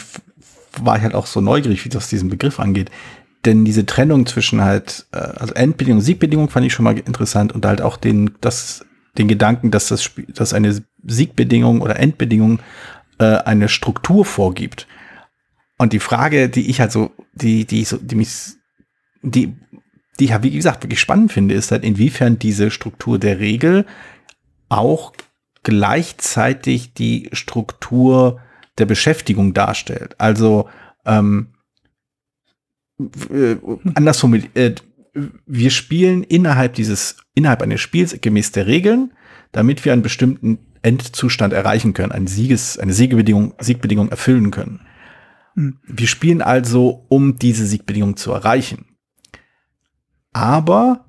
[0.81, 2.91] war ich halt auch so neugierig, wie das diesen Begriff angeht.
[3.45, 7.51] Denn diese Trennung zwischen halt, äh, also Endbedingung und Siegbedingung fand ich schon mal interessant
[7.53, 8.85] und halt auch den, das
[9.17, 12.59] den Gedanken, dass das Spiel, dass eine Siegbedingung oder Endbedingung
[13.19, 14.87] äh, eine Struktur vorgibt.
[15.77, 18.29] Und die Frage, die ich halt so, die, die so, die mich,
[19.23, 19.55] die,
[20.19, 23.85] die ich ja, wie gesagt, wirklich spannend finde, ist halt, inwiefern diese Struktur der Regel
[24.69, 25.13] auch
[25.63, 28.39] gleichzeitig die Struktur
[28.77, 30.15] der Beschäftigung darstellt.
[30.19, 30.69] Also
[31.05, 31.53] ähm,
[32.99, 33.55] äh,
[33.95, 34.75] anders formuliert, äh,
[35.45, 39.13] wir spielen innerhalb dieses, innerhalb eines Spiels gemäß der Regeln,
[39.51, 44.81] damit wir einen bestimmten Endzustand erreichen können, eine Sieges, eine Siegbedingung, Siegbedingung erfüllen können.
[45.55, 45.79] Mhm.
[45.83, 48.92] Wir spielen also, um diese Siegbedingung zu erreichen.
[50.33, 51.05] Aber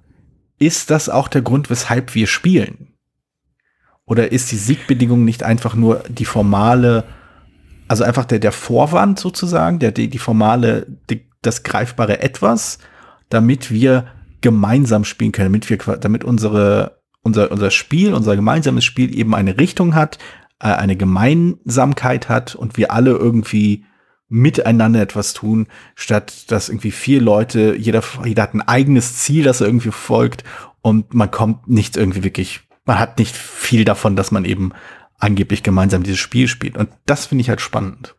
[0.58, 2.94] ist das auch der Grund, weshalb wir spielen?
[4.06, 7.04] Oder ist die Siegbedingung nicht einfach nur die formale,
[7.88, 12.78] also einfach der, der Vorwand sozusagen, der, die, die formale, die, das greifbare Etwas,
[13.30, 14.06] damit wir
[14.42, 19.58] gemeinsam spielen können, damit wir, damit unsere, unser, unser Spiel, unser gemeinsames Spiel eben eine
[19.58, 20.18] Richtung hat,
[20.60, 23.84] äh, eine Gemeinsamkeit hat und wir alle irgendwie
[24.34, 29.60] miteinander etwas tun, statt dass irgendwie vier Leute, jeder, jeder hat ein eigenes Ziel, das
[29.60, 30.42] er irgendwie folgt
[30.82, 34.72] und man kommt nicht irgendwie wirklich, man hat nicht viel davon, dass man eben
[35.20, 36.76] angeblich gemeinsam dieses Spiel spielt.
[36.76, 38.16] Und das finde ich halt spannend.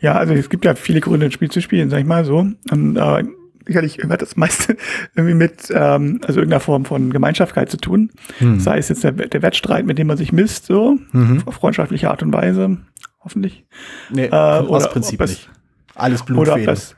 [0.00, 2.38] Ja, also es gibt ja viele Gründe, ein Spiel zu spielen, sag ich mal so.
[2.70, 3.24] Und, äh,
[3.64, 4.76] sicherlich hat das meiste
[5.14, 8.10] irgendwie mit ähm, also irgendeiner Form von Gemeinschaftlichkeit zu tun.
[8.38, 8.58] Hm.
[8.58, 11.42] Sei es jetzt der, der Wettstreit, mit dem man sich misst, so mhm.
[11.46, 12.78] auf freundschaftliche Art und Weise,
[13.24, 13.64] hoffentlich.
[14.10, 15.50] Nee, äh, oder Prinzip das, nicht.
[15.94, 16.52] Alles Blutfäden.
[16.52, 16.96] Oder ob, das,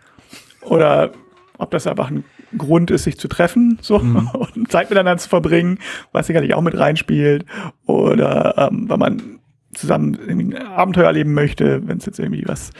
[0.62, 1.12] oder
[1.58, 2.24] ob das einfach ein
[2.56, 4.28] Grund ist, sich zu treffen so mhm.
[4.54, 5.78] und Zeit miteinander zu verbringen,
[6.12, 7.44] was sicherlich auch mit reinspielt.
[7.86, 9.40] Oder ähm, wenn man
[9.74, 12.70] zusammen irgendwie ein Abenteuer erleben möchte, wenn es jetzt irgendwie was,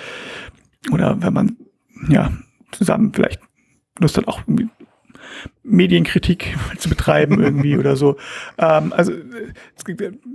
[0.92, 1.56] oder wenn man
[2.08, 2.30] ja
[2.70, 3.40] zusammen vielleicht
[3.98, 4.68] Lust hat, auch irgendwie
[5.62, 8.16] Medienkritik zu betreiben irgendwie oder so.
[8.58, 9.12] Ähm, also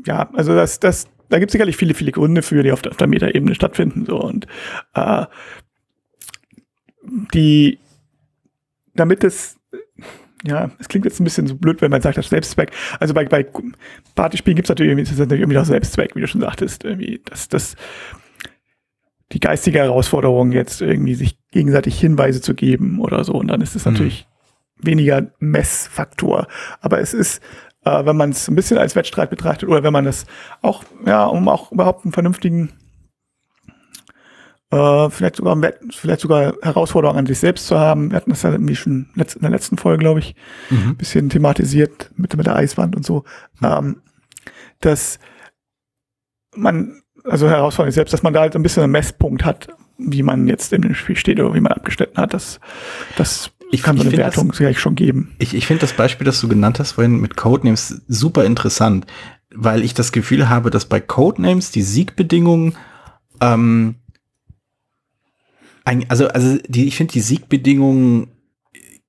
[0.05, 2.91] ja, also das, das, da gibt es sicherlich viele, viele Gründe für, die auf der,
[2.91, 4.05] auf der Metaebene stattfinden.
[4.05, 4.47] So und
[4.95, 5.25] äh,
[7.33, 7.79] die,
[8.95, 9.59] damit es
[10.45, 12.71] ja, es klingt jetzt ein bisschen so blöd, wenn man sagt, das Selbstzweck.
[12.99, 13.45] Also bei, bei
[14.15, 17.21] Partyspielen gibt es natürlich irgendwie, ist natürlich irgendwie noch Selbstzweck, wie du schon sagtest, irgendwie,
[17.25, 17.75] dass das
[19.33, 23.33] die geistige Herausforderung jetzt irgendwie sich gegenseitig Hinweise zu geben oder so.
[23.33, 23.93] Und dann ist es mhm.
[23.93, 24.27] natürlich
[24.77, 26.47] weniger Messfaktor.
[26.79, 27.41] Aber es ist,
[27.85, 30.25] äh, wenn man es ein bisschen als Wettstreit betrachtet oder wenn man es
[30.61, 32.73] auch, ja, um auch überhaupt einen vernünftigen
[34.71, 35.57] äh, vielleicht sogar
[35.91, 38.11] vielleicht sogar Herausforderungen an sich selbst zu haben.
[38.11, 40.35] Wir hatten das ja irgendwie schon in der letzten Folge, glaube ich,
[40.69, 40.95] mhm.
[40.95, 43.23] bisschen thematisiert mit, mit der Eiswand und so.
[43.59, 43.67] Mhm.
[43.67, 44.01] Ähm,
[44.81, 45.19] dass
[46.55, 50.47] man, also Herausforderung selbst, dass man da halt ein bisschen einen Messpunkt hat, wie man
[50.47, 52.33] jetzt in dem Spiel steht oder wie man abgeschnitten hat.
[52.33, 52.59] Das,
[53.17, 55.35] das ich, kann so eine Wertung das, schon geben.
[55.39, 59.05] Ich, ich finde das Beispiel, das du genannt hast vorhin mit Codenames super interessant,
[59.53, 62.75] weil ich das Gefühl habe, dass bei Codenames die Siegbedingungen
[63.41, 63.95] ähm,
[66.07, 68.27] also, also die, ich finde die Siegbedingungen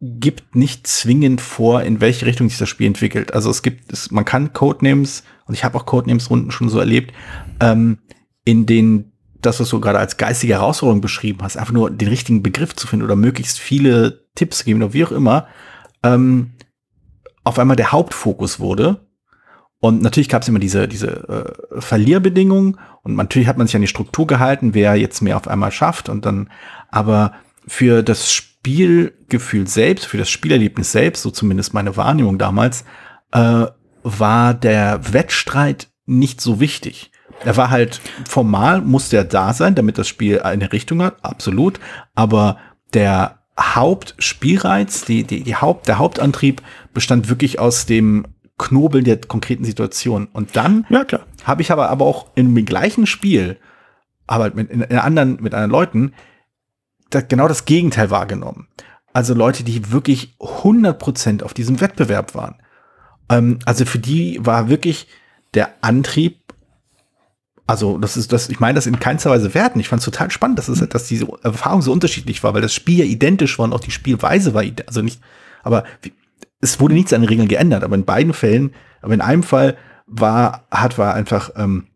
[0.01, 3.35] gibt nicht zwingend vor, in welche Richtung sich das Spiel entwickelt.
[3.35, 7.13] Also es gibt, es, man kann Codenames, und ich habe auch Codenames-Runden schon so erlebt,
[7.61, 7.99] ähm,
[8.45, 9.10] in denen
[9.43, 12.87] das, was du gerade als geistige Herausforderung beschrieben hast, einfach nur den richtigen Begriff zu
[12.87, 15.47] finden oder möglichst viele Tipps zu geben oder wie auch immer,
[16.03, 16.53] ähm,
[17.45, 19.07] auf einmal der Hauptfokus wurde.
[19.79, 23.83] Und natürlich gab es immer diese, diese äh, Verlierbedingungen und natürlich hat man sich an
[23.83, 26.51] die Struktur gehalten, wer jetzt mehr auf einmal schafft und dann,
[26.91, 27.33] aber
[27.67, 32.85] für das Spielgefühl selbst, für das Spielerlebnis selbst, so zumindest meine Wahrnehmung damals,
[33.33, 33.67] äh,
[34.03, 37.10] war der Wettstreit nicht so wichtig.
[37.45, 41.81] Er war halt formal, musste er da sein, damit das Spiel eine Richtung hat, absolut.
[42.15, 42.59] Aber
[42.93, 48.27] der Hauptspielreiz, die, die, die Haupt, der Hauptantrieb bestand wirklich aus dem
[48.59, 50.29] Knobeln der konkreten Situation.
[50.33, 51.05] Und dann ja,
[51.45, 53.59] habe ich aber, aber auch in dem gleichen Spiel,
[54.27, 56.13] aber mit in, in anderen, mit anderen Leuten,
[57.09, 58.69] das, genau das Gegenteil wahrgenommen.
[59.13, 62.57] Also Leute, die wirklich 100% auf diesem Wettbewerb waren.
[63.31, 65.09] Ähm, also für die war wirklich
[65.55, 66.40] der Antrieb
[67.71, 69.79] also, das ist das, ich meine das in keinster Weise werten.
[69.79, 72.75] Ich fand es total spannend, dass, es, dass diese Erfahrung so unterschiedlich war, weil das
[72.75, 75.21] Spiel ja identisch war und auch die Spielweise war, also nicht,
[75.63, 75.85] aber
[76.61, 79.77] es wurde nichts an den Regeln geändert, aber in beiden Fällen, aber in einem Fall
[80.07, 81.87] war, hat war einfach ähm,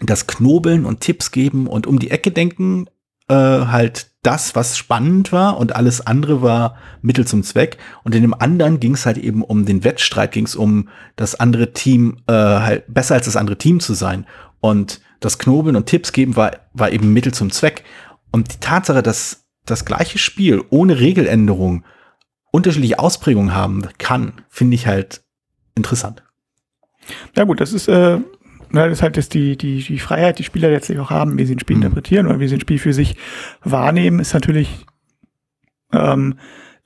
[0.00, 2.86] das Knobeln und Tipps geben und um die Ecke denken,
[3.28, 7.76] äh, halt das, was spannend war und alles andere war Mittel zum Zweck.
[8.04, 11.34] Und in dem anderen ging es halt eben um den Wettstreit, ging es um das
[11.34, 14.26] andere Team, äh, halt besser als das andere Team zu sein.
[14.60, 17.84] Und das Knobeln und Tipps geben war, war eben Mittel zum Zweck.
[18.32, 21.84] Und die Tatsache, dass das gleiche Spiel ohne Regeländerung
[22.50, 25.22] unterschiedliche Ausprägungen haben kann, finde ich halt
[25.74, 26.24] interessant.
[27.36, 28.18] Ja gut, das ist, äh,
[28.72, 31.54] das ist halt das die, die, die Freiheit, die Spieler letztlich auch haben, wie sie
[31.54, 31.82] ein Spiel mhm.
[31.82, 33.16] interpretieren oder wie sie ein Spiel für sich
[33.62, 34.86] wahrnehmen, ist natürlich
[35.92, 36.38] ähm,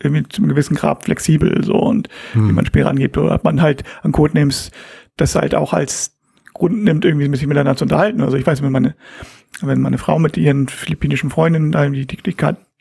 [0.02, 2.48] irgendwie zu einem gewissen Grad flexibel so und mhm.
[2.48, 3.16] wie man ein Spiel rangeht.
[3.16, 4.70] Oder hat man halt an Codenames
[5.16, 6.13] das halt auch als
[6.54, 8.22] Grund nimmt, irgendwie sich miteinander zu unterhalten.
[8.22, 8.94] Also ich weiß, wenn meine,
[9.60, 12.36] wenn meine Frau mit ihren philippinischen Freundinnen die, die, die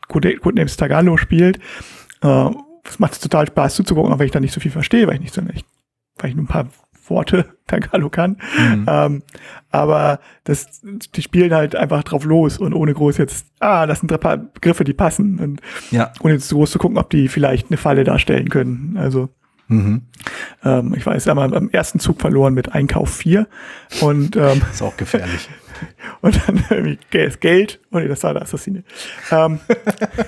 [0.08, 1.58] Codenames Tagalog spielt,
[2.22, 2.50] äh,
[2.84, 5.14] das macht es total Spaß zuzugucken, auch wenn ich da nicht so viel verstehe, weil
[5.14, 5.64] ich nicht so, ich,
[6.18, 6.68] weil ich nur ein paar
[7.08, 8.36] Worte Tagalog kann.
[8.58, 8.86] Mhm.
[8.88, 9.22] Ähm,
[9.70, 14.12] aber das, die spielen halt einfach drauf los und ohne groß jetzt, ah, das sind
[14.12, 15.40] ein paar Begriffe, die passen.
[15.40, 15.60] Und
[15.90, 16.12] ja.
[16.20, 18.96] ohne jetzt groß zu gucken, ob die vielleicht eine Falle darstellen können.
[18.96, 19.30] Also
[19.68, 20.02] Mhm.
[20.64, 23.46] Ähm, ich weiß, haben beim ersten Zug verloren mit Einkauf 4.
[24.00, 25.48] Und, ähm, das ist auch gefährlich.
[26.20, 26.98] und dann irgendwie
[27.40, 27.80] Geld.
[27.92, 28.84] Oh nee, das war der Assassine.
[29.30, 29.60] Ähm,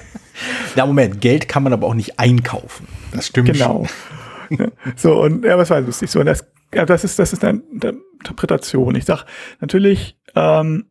[0.76, 2.86] ja, Moment, Geld kann man aber auch nicht einkaufen.
[3.12, 3.52] Das stimmt.
[3.52, 3.86] Genau.
[4.96, 6.10] so, und ja, was war lustig.
[6.10, 8.94] So, und das, ja, das ist, das ist eine Interpretation.
[8.94, 9.24] Ich sag,
[9.60, 10.86] natürlich ähm,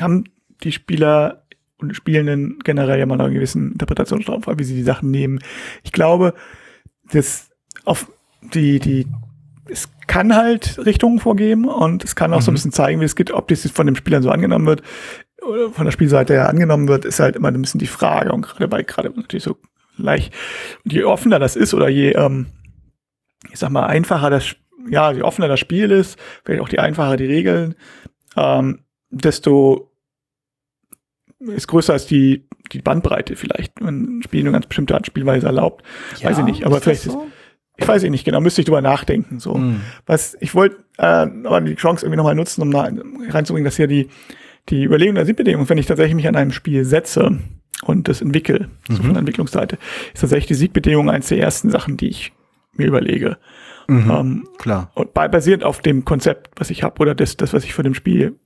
[0.00, 0.24] haben
[0.62, 1.44] die Spieler
[1.78, 5.38] und Spielenden generell ja mal einen gewissen Interpretationsraum, wie sie die Sachen nehmen.
[5.84, 6.34] Ich glaube,
[7.12, 7.50] das
[7.84, 8.10] auf
[8.54, 9.06] die, die,
[9.68, 12.42] es kann halt Richtungen vorgeben und es kann auch mhm.
[12.42, 12.56] so ein mhm.
[12.56, 14.82] bisschen zeigen, wie es geht, ob das von den Spielern so angenommen wird
[15.46, 18.42] oder von der Spielseite her angenommen wird, ist halt immer ein bisschen die Frage und
[18.42, 19.56] gerade bei, gerade natürlich so
[19.96, 20.32] leicht,
[20.84, 22.46] je offener das ist oder je, ähm,
[23.50, 24.56] ich sag mal, einfacher das,
[24.88, 27.74] ja, je offener das Spiel ist, vielleicht auch die einfacher die Regeln,
[28.36, 29.90] ähm, desto
[31.40, 35.46] ist größer als die die Bandbreite vielleicht, wenn ein Spiel eine ganz bestimmte Art Spielweise
[35.46, 35.84] erlaubt.
[36.18, 37.22] Ja, weiß ich nicht, aber vielleicht so?
[37.22, 37.28] ist,
[37.76, 39.38] ich weiß ich nicht genau, müsste ich drüber nachdenken.
[39.38, 39.80] So, mm.
[40.06, 44.08] was ich wollte, äh, aber die Chance irgendwie nochmal nutzen, um reinzubringen, dass hier die
[44.68, 47.38] die Überlegung der Siegbedingung, wenn ich tatsächlich mich an einem Spiel setze
[47.84, 48.94] und das entwickle, mhm.
[48.94, 49.78] so von der Entwicklungsseite,
[50.12, 52.32] ist tatsächlich die Siegbedingung eines der ersten Sachen, die ich
[52.72, 53.38] mir überlege.
[53.86, 54.90] Mhm, ähm, klar.
[54.94, 57.94] Und basierend auf dem Konzept, was ich habe, oder das, das, was ich von dem
[57.94, 58.38] Spiel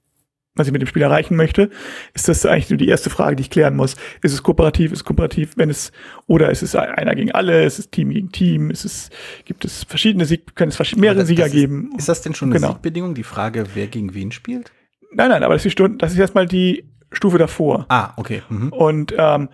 [0.55, 1.71] was ich mit dem Spiel erreichen möchte,
[2.13, 3.97] ist das eigentlich nur die erste Frage, die ich klären muss.
[4.23, 5.93] Ist es kooperativ, ist es kooperativ, wenn es,
[6.27, 9.11] oder ist es einer gegen alle, ist es Team gegen Team, ist es,
[9.45, 11.91] gibt es verschiedene Sieg, können es mehrere das, Sieger das ist, geben?
[11.97, 12.73] Ist das denn schon eine genau.
[12.73, 14.73] Siegbedingung, die Frage, wer gegen wen spielt?
[15.15, 17.87] Nein, nein, aber das ist, die, das ist erstmal die Stufe davor.
[17.89, 18.43] Ah, okay.
[18.49, 18.73] Mhm.
[18.73, 19.49] Und ähm,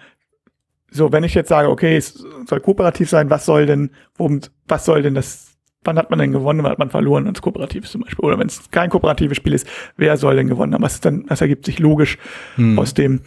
[0.90, 4.84] so, wenn ich jetzt sage, okay, es soll kooperativ sein, was soll denn, worum, was
[4.84, 5.47] soll denn das
[5.84, 8.24] wann hat man denn gewonnen, wann hat man verloren, wenn es kooperativ ist zum Beispiel.
[8.24, 10.82] Oder wenn es kein kooperatives Spiel ist, wer soll denn gewonnen haben?
[10.82, 12.18] Was ist dann, das ergibt sich logisch
[12.56, 12.78] hm.
[12.78, 13.20] aus dem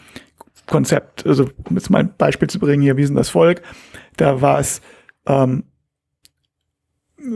[0.72, 1.26] Konzept.
[1.28, 3.62] Also, um jetzt mal ein Beispiel zu bringen, hier, wie sind das Volk?
[4.18, 4.82] Da war es,
[5.28, 5.66] ähm,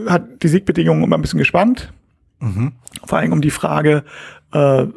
[0.08, 1.94] hat die Siegbedingungen immer ein bisschen gespannt.
[2.40, 2.74] Mhm.
[3.06, 4.04] Vor allem um die Frage,
[4.52, 4.88] äh,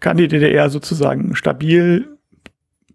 [0.00, 2.18] kann die DDR sozusagen stabil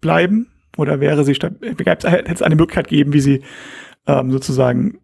[0.00, 0.48] bleiben?
[0.78, 1.74] Oder wäre sie stabil?
[1.76, 3.42] Hätte es eine Möglichkeit geben, wie sie
[4.06, 4.98] ähm, sozusagen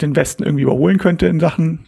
[0.00, 1.86] den Westen irgendwie überholen könnte in Sachen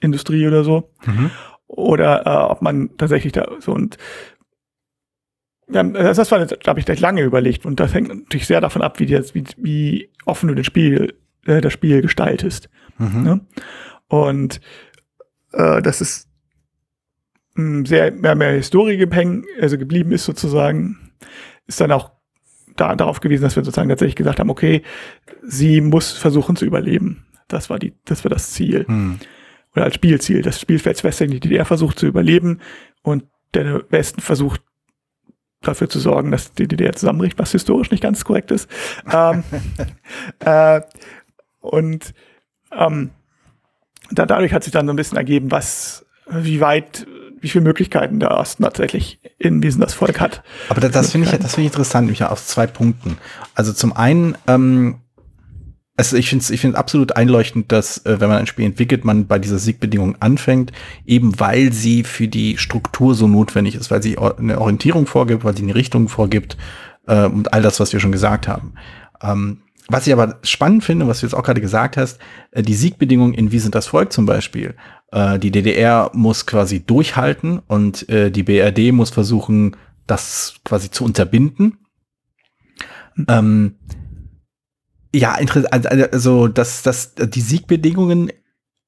[0.00, 0.90] Industrie oder so.
[1.06, 1.30] Mhm.
[1.66, 3.98] Oder äh, ob man tatsächlich da so und
[5.70, 8.98] das war, da habe ich gleich lange überlegt und das hängt natürlich sehr davon ab,
[9.00, 12.70] wie, die, wie, wie offen du das Spiel, äh, das Spiel gestaltest.
[12.96, 13.22] Mhm.
[13.22, 13.40] Ne?
[14.08, 14.60] Und
[15.52, 16.28] äh, das ist
[17.54, 21.12] mh, sehr mehr, mehr Historie gehängt, also geblieben ist sozusagen,
[21.66, 22.12] ist dann auch
[22.80, 24.82] da, darauf gewesen, dass wir sozusagen tatsächlich gesagt haben, okay,
[25.42, 27.26] sie muss versuchen zu überleben.
[27.48, 28.84] Das war die, das war das Ziel.
[28.88, 29.18] Mhm.
[29.74, 30.42] Oder als Spielziel.
[30.42, 32.60] Das Spielfeld Western, die DDR versucht zu überleben
[33.02, 34.62] und der Westen versucht
[35.62, 38.70] dafür zu sorgen, dass die DDR zusammenbricht, was historisch nicht ganz korrekt ist.
[39.12, 39.42] ähm,
[40.40, 40.80] äh,
[41.60, 42.14] und
[42.72, 43.10] ähm,
[44.10, 47.06] da, dadurch hat sich dann so ein bisschen ergeben, was, wie weit,
[47.40, 50.42] wie viele Möglichkeiten der Osten tatsächlich in diesem das Volk hat.
[50.68, 53.18] Aber das, das finde ich, das finde ich interessant, nämlich aus zwei Punkten.
[53.54, 55.00] Also zum einen ähm,
[55.98, 59.04] also ich finde es ich find absolut einleuchtend, dass, äh, wenn man ein Spiel entwickelt,
[59.04, 60.70] man bei dieser Siegbedingung anfängt,
[61.04, 65.56] eben weil sie für die Struktur so notwendig ist, weil sie eine Orientierung vorgibt, weil
[65.56, 66.56] sie eine Richtung vorgibt
[67.08, 68.74] äh, und all das, was wir schon gesagt haben.
[69.20, 72.20] Ähm, was ich aber spannend finde, was du jetzt auch gerade gesagt hast,
[72.52, 74.76] äh, die Siegbedingungen in Wie sind das Volk zum Beispiel.
[75.10, 81.04] Äh, die DDR muss quasi durchhalten und äh, die BRD muss versuchen, das quasi zu
[81.04, 81.78] unterbinden.
[83.28, 83.76] Ähm,
[85.14, 85.86] ja, interessant.
[85.86, 88.30] Also, also dass, dass die Siegbedingungen,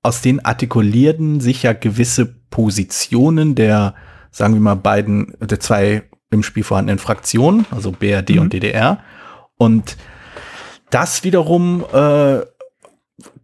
[0.03, 3.95] aus denen artikulierten sich ja gewisse Positionen der,
[4.31, 8.41] sagen wir mal, beiden, der zwei im Spiel vorhandenen Fraktionen, also BRD mhm.
[8.41, 9.01] und DDR.
[9.57, 9.97] Und
[10.91, 12.41] das wiederum äh,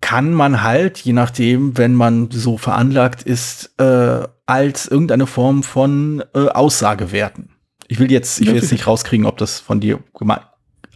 [0.07, 6.23] kann man halt, je nachdem, wenn man so veranlagt ist, äh, als irgendeine Form von
[6.33, 7.49] äh, Aussage werten.
[7.89, 9.99] Ich will jetzt, ich will jetzt nicht rauskriegen, ob das von dir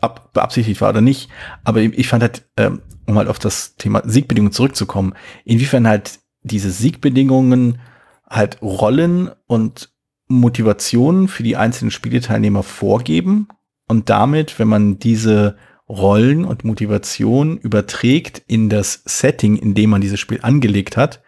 [0.00, 1.28] ab, beabsichtigt war oder nicht.
[1.64, 6.70] Aber ich fand halt, ähm, um halt auf das Thema Siegbedingungen zurückzukommen, inwiefern halt diese
[6.70, 7.80] Siegbedingungen
[8.28, 9.90] halt Rollen und
[10.28, 13.48] Motivationen für die einzelnen Spieleteilnehmer vorgeben
[13.88, 15.56] und damit, wenn man diese
[15.90, 21.20] Rollen und Motivationen überträgt in das Setting, in dem man dieses Spiel angelegt hat,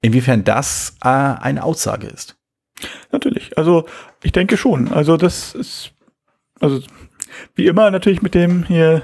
[0.00, 2.36] inwiefern das äh, eine Aussage ist.
[3.10, 3.86] Natürlich, also
[4.22, 4.88] ich denke schon.
[4.92, 5.92] Also das ist,
[6.60, 6.80] also
[7.56, 9.02] wie immer natürlich mit dem hier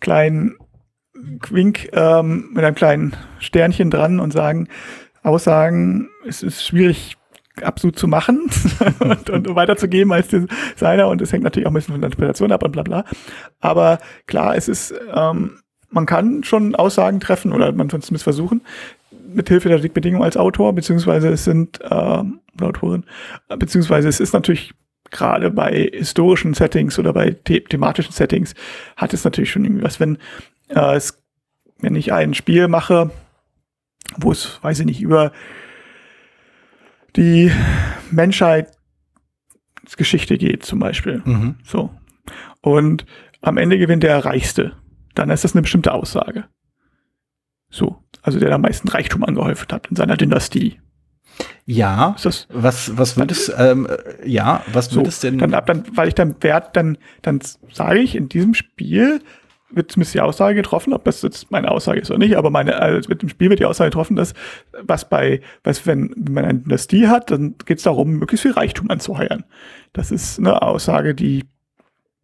[0.00, 0.56] kleinen
[1.40, 4.68] Quink, ähm, mit einem kleinen Sternchen dran und sagen,
[5.22, 7.16] Aussagen, es ist schwierig
[7.60, 8.50] absolut zu machen
[9.00, 10.34] und, und weiterzugeben als
[10.76, 13.04] seiner und es hängt natürlich auch ein bisschen von der Interpretation ab und bla bla.
[13.60, 15.58] Aber klar, es ist, ähm,
[15.90, 18.62] man kann schon Aussagen treffen oder man zumindest versuchen,
[19.34, 22.22] mit Hilfe der Bedingungen als Autor, beziehungsweise es sind äh,
[22.60, 23.04] Autorin,
[23.58, 24.74] beziehungsweise es ist natürlich
[25.10, 28.54] gerade bei historischen Settings oder bei the thematischen Settings
[28.96, 30.16] hat es natürlich schon irgendwie was, wenn
[30.68, 31.22] äh, es,
[31.80, 33.10] wenn ich ein Spiel mache,
[34.16, 35.32] wo es, weiß ich nicht, über
[37.16, 37.50] die
[38.10, 41.22] Menschheitsgeschichte geht, zum Beispiel.
[41.24, 41.56] Mhm.
[41.64, 41.90] So.
[42.60, 43.06] Und
[43.40, 44.76] am Ende gewinnt der Reichste.
[45.14, 46.44] Dann ist das eine bestimmte Aussage.
[47.70, 48.02] So.
[48.22, 50.78] Also der am meisten Reichtum angehäuft hat in seiner Dynastie.
[51.64, 53.88] Ja, das, was, was wird es, ähm,
[54.24, 55.38] ja, was so, wird es denn?
[55.38, 57.40] Dann, dann, weil ich dann Wert, dann, dann
[57.72, 59.20] sage ich, in diesem Spiel
[59.74, 62.76] wird zumindest die Aussage getroffen, ob das jetzt meine Aussage ist oder nicht, aber meine,
[62.76, 64.34] also mit dem Spiel wird die Aussage getroffen, dass,
[64.82, 68.52] was bei, was, wenn, wenn man eine Dynastie hat, dann geht es darum, möglichst viel
[68.52, 69.44] Reichtum anzuheuern.
[69.92, 71.44] Das ist eine Aussage, die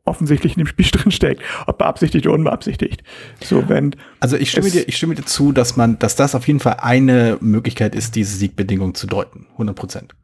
[0.04, 3.02] offensichtlich in dem Spiel drin steckt, ob beabsichtigt oder unbeabsichtigt.
[3.42, 6.46] So, wenn also ich stimme dir, ich stimme dir zu, dass man, dass das auf
[6.46, 9.46] jeden Fall eine Möglichkeit ist, diese Siegbedingung zu deuten.
[9.52, 10.14] 100 Prozent.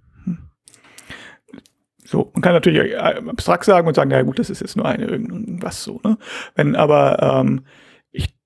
[2.45, 5.83] Kann natürlich äh, abstrakt sagen und sagen, na gut, das ist jetzt nur eine irgendwas
[5.83, 6.19] so, ne?
[6.55, 7.65] Wenn aber ähm,
[8.13, 8.37] ich,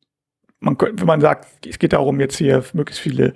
[0.61, 3.35] man, wenn man sagt, es geht darum, jetzt hier möglichst viele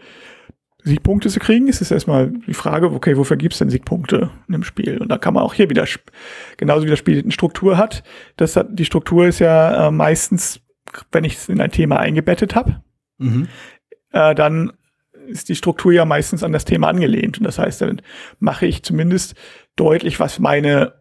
[0.85, 4.53] Siegpunkte zu kriegen, ist es erstmal die Frage, okay, wofür gibt es denn Siegpunkte in
[4.53, 4.99] dem Spiel?
[4.99, 5.85] Und da kann man auch hier wieder,
[6.59, 8.05] genauso wie das Spiel eine Struktur hat,
[8.37, 10.61] das hat, die Struktur ist ja äh, meistens,
[11.11, 12.85] wenn ich es in ein Thema eingebettet habe,
[13.19, 13.49] mhm.
[14.13, 14.75] äh, dann
[15.29, 17.39] ist die Struktur ja meistens an das Thema angelehnt.
[17.39, 18.03] Und das heißt, dann
[18.39, 19.35] mache ich zumindest
[19.77, 21.01] deutlich, was meine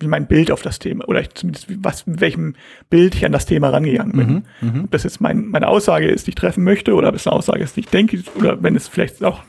[0.00, 2.56] wie mein Bild auf das Thema oder ich zumindest was mit welchem
[2.90, 4.44] Bild ich an das Thema rangegangen bin.
[4.60, 7.14] Mhm, mhm, ob das jetzt mein, meine Aussage ist, die ich treffen möchte, oder ob
[7.14, 9.44] es eine Aussage ist, die ich denke, oder wenn es vielleicht auch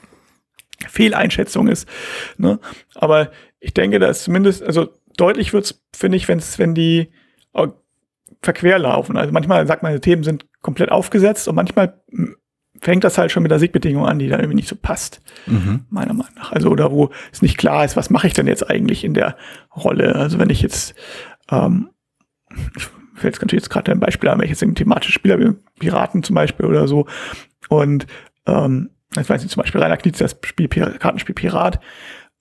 [0.88, 1.90] Fehleinschätzung ist.
[2.38, 2.60] Ne?
[2.94, 7.10] Aber ich denke, dass zumindest, also deutlich wird's, finde ich, wenn's, wenn die
[8.46, 9.18] verquer laufen.
[9.18, 12.02] Also manchmal sagt man, die Themen sind komplett aufgesetzt und manchmal
[12.86, 15.86] fängt das halt schon mit der Siegbedingung an, die da irgendwie nicht so passt, mhm.
[15.90, 16.52] meiner Meinung nach.
[16.52, 19.38] Also oder wo es nicht klar ist, was mache ich denn jetzt eigentlich in der
[19.76, 20.14] Rolle?
[20.16, 20.94] Also wenn ich jetzt,
[21.50, 21.90] ähm,
[22.78, 25.56] ich fällt natürlich jetzt gerade ein Beispiel an, wenn ich jetzt ein thematisches Spiel habe,
[25.80, 27.08] Piraten zum Beispiel oder so,
[27.70, 28.06] und
[28.46, 31.80] ähm, ich weiß nicht, zum Beispiel Rainer Knitz, das Spiel, Kartenspiel Pirat,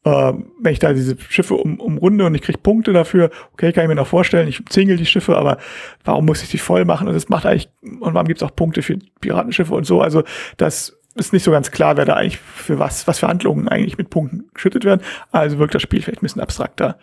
[0.05, 3.85] äh, wenn ich da diese Schiffe um, umrunde und ich kriege Punkte dafür, okay, kann
[3.85, 5.59] ich mir noch vorstellen, ich zingel die Schiffe, aber
[6.05, 7.09] warum muss ich die voll machen?
[7.09, 10.01] Und das macht eigentlich, und warum gibt es auch Punkte für Piratenschiffe und so?
[10.01, 10.23] Also
[10.59, 13.97] das ist nicht so ganz klar, wer da eigentlich für was, was für Handlungen eigentlich
[13.97, 15.01] mit Punkten geschüttet werden.
[15.33, 16.99] Also wirkt das Spiel vielleicht ein bisschen abstrakter.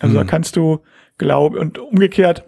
[0.00, 0.18] Also mhm.
[0.18, 0.80] da kannst du,
[1.18, 2.44] glaube und umgekehrt,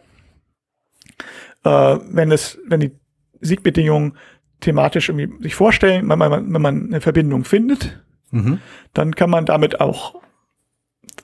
[1.62, 2.92] äh, wenn es, wenn die
[3.40, 4.16] Siegbedingungen
[4.60, 8.03] thematisch irgendwie sich vorstellen, wenn man, wenn man eine Verbindung findet,
[8.34, 8.58] mhm.
[8.92, 10.20] dann kann man damit auch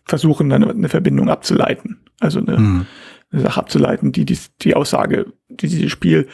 [0.07, 2.01] versuchen, dann eine Verbindung abzuleiten.
[2.20, 2.87] Also eine, mhm.
[3.33, 6.29] eine Sache abzuleiten, die, die die Aussage, die dieses Spiel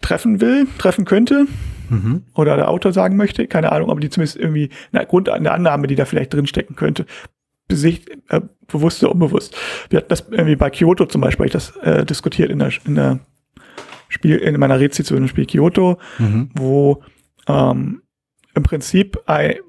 [0.00, 1.46] treffen will, treffen könnte.
[1.90, 2.22] Mhm.
[2.34, 5.86] Oder der Autor sagen möchte, keine Ahnung, aber die zumindest irgendwie eine Grund, eine Annahme,
[5.86, 7.06] die da vielleicht drinstecken könnte,
[7.68, 9.56] besicht, äh, bewusst oder unbewusst.
[9.90, 12.94] Wir hatten das irgendwie bei Kyoto zum Beispiel, ich das äh, diskutiert in der, in
[12.94, 13.20] der
[14.08, 16.50] Spiel, in meiner Rezension im Spiel Kyoto, mhm.
[16.54, 17.02] wo
[17.48, 18.02] ähm,
[18.54, 19.18] im Prinzip,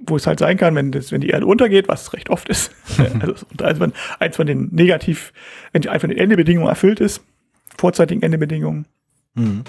[0.06, 2.72] wo es halt sein kann, wenn, das, wenn die Erde untergeht, was recht oft ist,
[3.20, 5.34] also, also wenn eins von den negativ,
[5.72, 7.24] wenn eins von den Endebedingungen erfüllt ist,
[7.78, 8.88] vorzeitigen Endebedingungen,
[9.34, 9.64] mhm.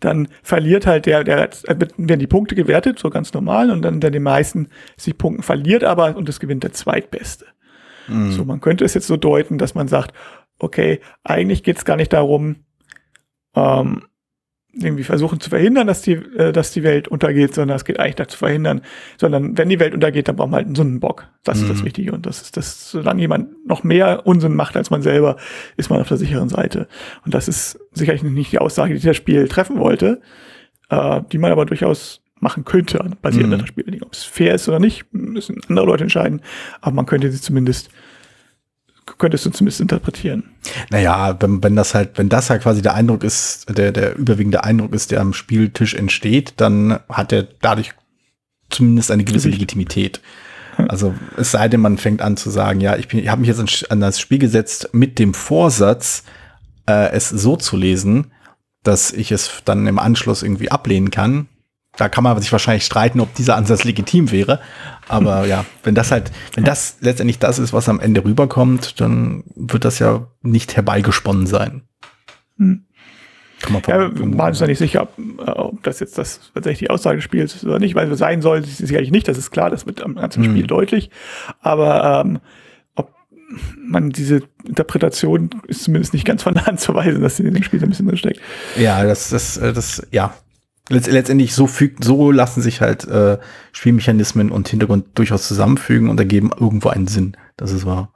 [0.00, 1.48] dann verliert halt der, der,
[1.96, 6.16] werden die Punkte gewertet, so ganz normal, und dann der den meisten Siegpunkten verliert aber
[6.16, 7.46] und es gewinnt der Zweitbeste.
[8.08, 8.32] Mhm.
[8.32, 10.14] So, man könnte es jetzt so deuten, dass man sagt,
[10.58, 12.56] okay, eigentlich geht es gar nicht darum,
[13.54, 14.04] ähm,
[14.72, 18.16] irgendwie versuchen zu verhindern, dass die, äh, dass die Welt untergeht, sondern es geht eigentlich
[18.16, 18.80] dazu verhindern,
[19.18, 21.28] sondern wenn die Welt untergeht, dann braucht man halt einen Sündenbock.
[21.44, 21.64] Das mhm.
[21.64, 21.84] ist das mhm.
[21.84, 22.12] Wichtige.
[22.12, 25.36] Und das ist das, solange jemand noch mehr Unsinn macht als man selber,
[25.76, 26.88] ist man auf der sicheren Seite.
[27.24, 30.22] Und das ist sicherlich nicht die Aussage, die das Spiel treffen wollte,
[30.88, 33.54] äh, die man aber durchaus machen könnte, basierend mhm.
[33.54, 34.08] auf der Spielbedingung.
[34.08, 36.40] Ob es fair ist oder nicht, müssen andere Leute entscheiden,
[36.80, 37.90] aber man könnte sie zumindest
[39.18, 40.44] könntest du zumindest interpretieren.
[40.90, 44.64] Naja, wenn, wenn das halt, wenn das halt quasi der Eindruck ist, der, der überwiegende
[44.64, 47.92] Eindruck ist, der am Spieltisch entsteht, dann hat er dadurch
[48.70, 50.20] zumindest eine gewisse Legitimität.
[50.76, 53.90] Also es sei denn, man fängt an zu sagen, ja, ich, ich habe mich jetzt
[53.90, 56.24] an das Spiel gesetzt mit dem Vorsatz,
[56.86, 58.32] äh, es so zu lesen,
[58.82, 61.48] dass ich es dann im Anschluss irgendwie ablehnen kann
[61.96, 64.60] da kann man sich wahrscheinlich streiten, ob dieser Ansatz legitim wäre.
[65.08, 69.44] Aber ja, wenn das halt, wenn das letztendlich das ist, was am Ende rüberkommt, dann
[69.54, 71.82] wird das ja nicht herbeigesponnen sein.
[72.58, 72.84] Hm.
[73.60, 76.50] Kann man ja, wir waren uns ja nicht sicher, ob, äh, ob, das jetzt das
[76.52, 79.28] tatsächlich die Aussage des Spiels ist oder nicht, weil es sein soll, ist sicherlich nicht,
[79.28, 80.50] das ist klar, das wird am ganzen hm.
[80.50, 81.10] Spiel deutlich.
[81.60, 82.40] Aber ähm,
[82.96, 83.12] ob
[83.76, 87.54] man diese Interpretation ist zumindest nicht ganz von der Hand zu weisen, dass sie in
[87.54, 88.40] dem Spiel so ein bisschen drin steckt.
[88.76, 90.34] Ja, das, das, äh, das, ja,
[90.92, 93.38] letztendlich so fügt, so lassen sich halt äh,
[93.72, 97.36] Spielmechanismen und Hintergrund durchaus zusammenfügen und ergeben irgendwo einen Sinn.
[97.56, 98.12] Das ist wahr.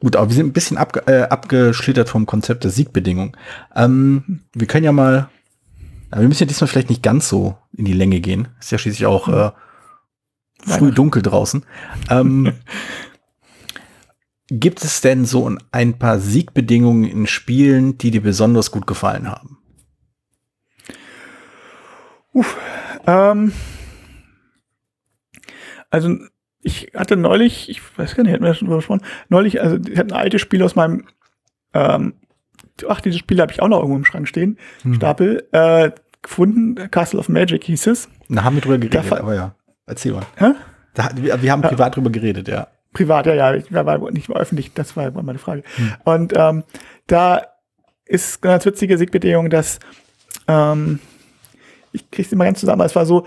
[0.00, 3.36] Gut, aber wir sind ein bisschen abge äh, abgeschlittert vom Konzept der Siegbedingung.
[3.74, 5.30] Ähm, wir können ja mal,
[6.14, 8.48] wir müssen ja diesmal vielleicht nicht ganz so in die Länge gehen.
[8.60, 9.50] Ist ja schließlich auch äh,
[10.62, 11.64] früh dunkel draußen.
[12.10, 12.52] Ähm,
[14.48, 19.53] gibt es denn so ein paar Siegbedingungen in Spielen, die dir besonders gut gefallen haben?
[22.34, 22.56] Uff,
[23.06, 23.52] ähm,
[25.88, 26.16] also
[26.62, 29.96] ich hatte neulich, ich weiß gar nicht, hatten wir schon drüber gesprochen, neulich, also ich
[29.96, 31.06] hatte ein altes Spiel aus meinem,
[31.72, 32.14] ähm,
[32.88, 34.94] ach, dieses Spiel habe ich auch noch irgendwo im Schrank stehen, hm.
[34.94, 35.92] Stapel, äh,
[36.22, 38.08] gefunden, Castle of Magic hieß es.
[38.28, 39.54] Da haben wir drüber geredet, da, aber ja,
[39.86, 40.26] erzähl mal.
[40.36, 40.52] Hä?
[40.94, 42.66] Da, wir, wir haben privat ja, drüber geredet, ja.
[42.92, 45.62] Privat, ja, ja, ich war nicht mal öffentlich, das war meine Frage.
[45.76, 45.92] Hm.
[46.02, 46.64] Und ähm,
[47.06, 47.42] da
[48.06, 49.78] ist ganz witzige Siegbedingung, dass
[50.48, 50.98] ähm,
[51.94, 52.82] ich kriege es immer ganz zusammen.
[52.82, 53.26] Es war so,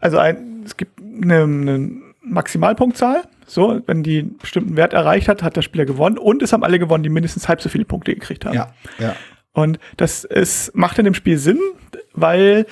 [0.00, 1.90] also ein, es gibt eine, eine
[2.22, 3.22] Maximalpunktzahl.
[3.46, 6.18] So, wenn die einen bestimmten Wert erreicht hat, hat der Spieler gewonnen.
[6.18, 8.54] Und es haben alle gewonnen, die mindestens halb so viele Punkte gekriegt haben.
[8.54, 9.14] Ja, ja.
[9.52, 11.60] Und das ist, macht in dem Spiel Sinn,
[12.12, 12.66] weil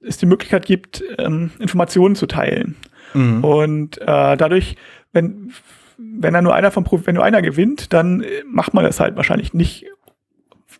[0.00, 2.76] es die Möglichkeit gibt, ähm, Informationen zu teilen.
[3.14, 3.42] Mhm.
[3.42, 4.76] Und äh, dadurch,
[5.12, 5.52] wenn,
[5.96, 9.54] wenn da nur einer von, wenn nur einer gewinnt, dann macht man das halt wahrscheinlich
[9.54, 9.86] nicht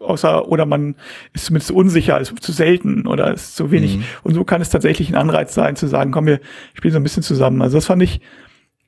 [0.00, 0.96] außer oder man
[1.32, 3.98] ist zumindest unsicher, ist zu selten oder ist zu wenig.
[3.98, 4.04] Mhm.
[4.22, 6.40] Und so kann es tatsächlich ein Anreiz sein, zu sagen, komm, wir
[6.74, 7.62] spielen so ein bisschen zusammen.
[7.62, 8.20] Also das fand ich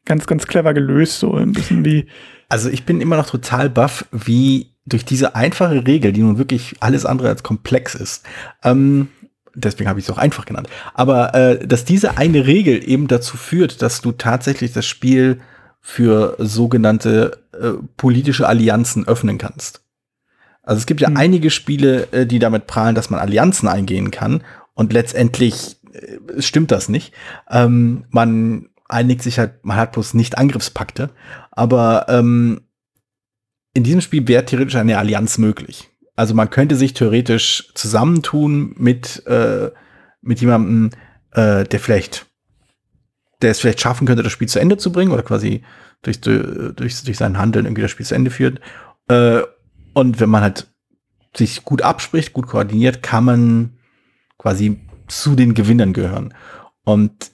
[0.05, 2.07] ganz, ganz clever gelöst, so ein bisschen wie.
[2.49, 6.75] Also ich bin immer noch total baff, wie durch diese einfache Regel, die nun wirklich
[6.81, 8.25] alles andere als komplex ist,
[8.65, 9.09] ähm,
[9.55, 13.37] deswegen habe ich es auch einfach genannt, aber äh, dass diese eine Regel eben dazu
[13.37, 15.41] führt, dass du tatsächlich das Spiel
[15.81, 19.83] für sogenannte äh, politische Allianzen öffnen kannst.
[20.71, 21.17] Also es gibt ja mhm.
[21.17, 24.45] einige Spiele, äh, die damit prahlen, dass man Allianzen eingehen kann
[24.75, 27.13] und letztendlich äh, stimmt das nicht.
[27.51, 31.11] Ähm, man einigt sich halt, man hat bloß nicht Angriffspakte,
[31.51, 32.61] aber ähm,
[33.75, 35.91] in diesem Spiel wäre theoretisch eine Allianz möglich.
[36.15, 39.73] Also man könnte sich theoretisch zusammentun mit, äh,
[40.23, 40.91] mit jemandem,
[41.33, 42.27] äh, der vielleicht
[43.43, 45.65] der es vielleicht schaffen könnte, das Spiel zu Ende zu bringen oder quasi
[46.03, 48.61] durch, durch, durch sein Handeln irgendwie das Spiel zu Ende führt.
[49.09, 49.41] Äh,
[49.93, 50.69] und wenn man halt
[51.37, 53.79] sich gut abspricht, gut koordiniert, kann man
[54.39, 56.35] quasi zu den Gewinnern gehören.
[56.85, 57.31] Und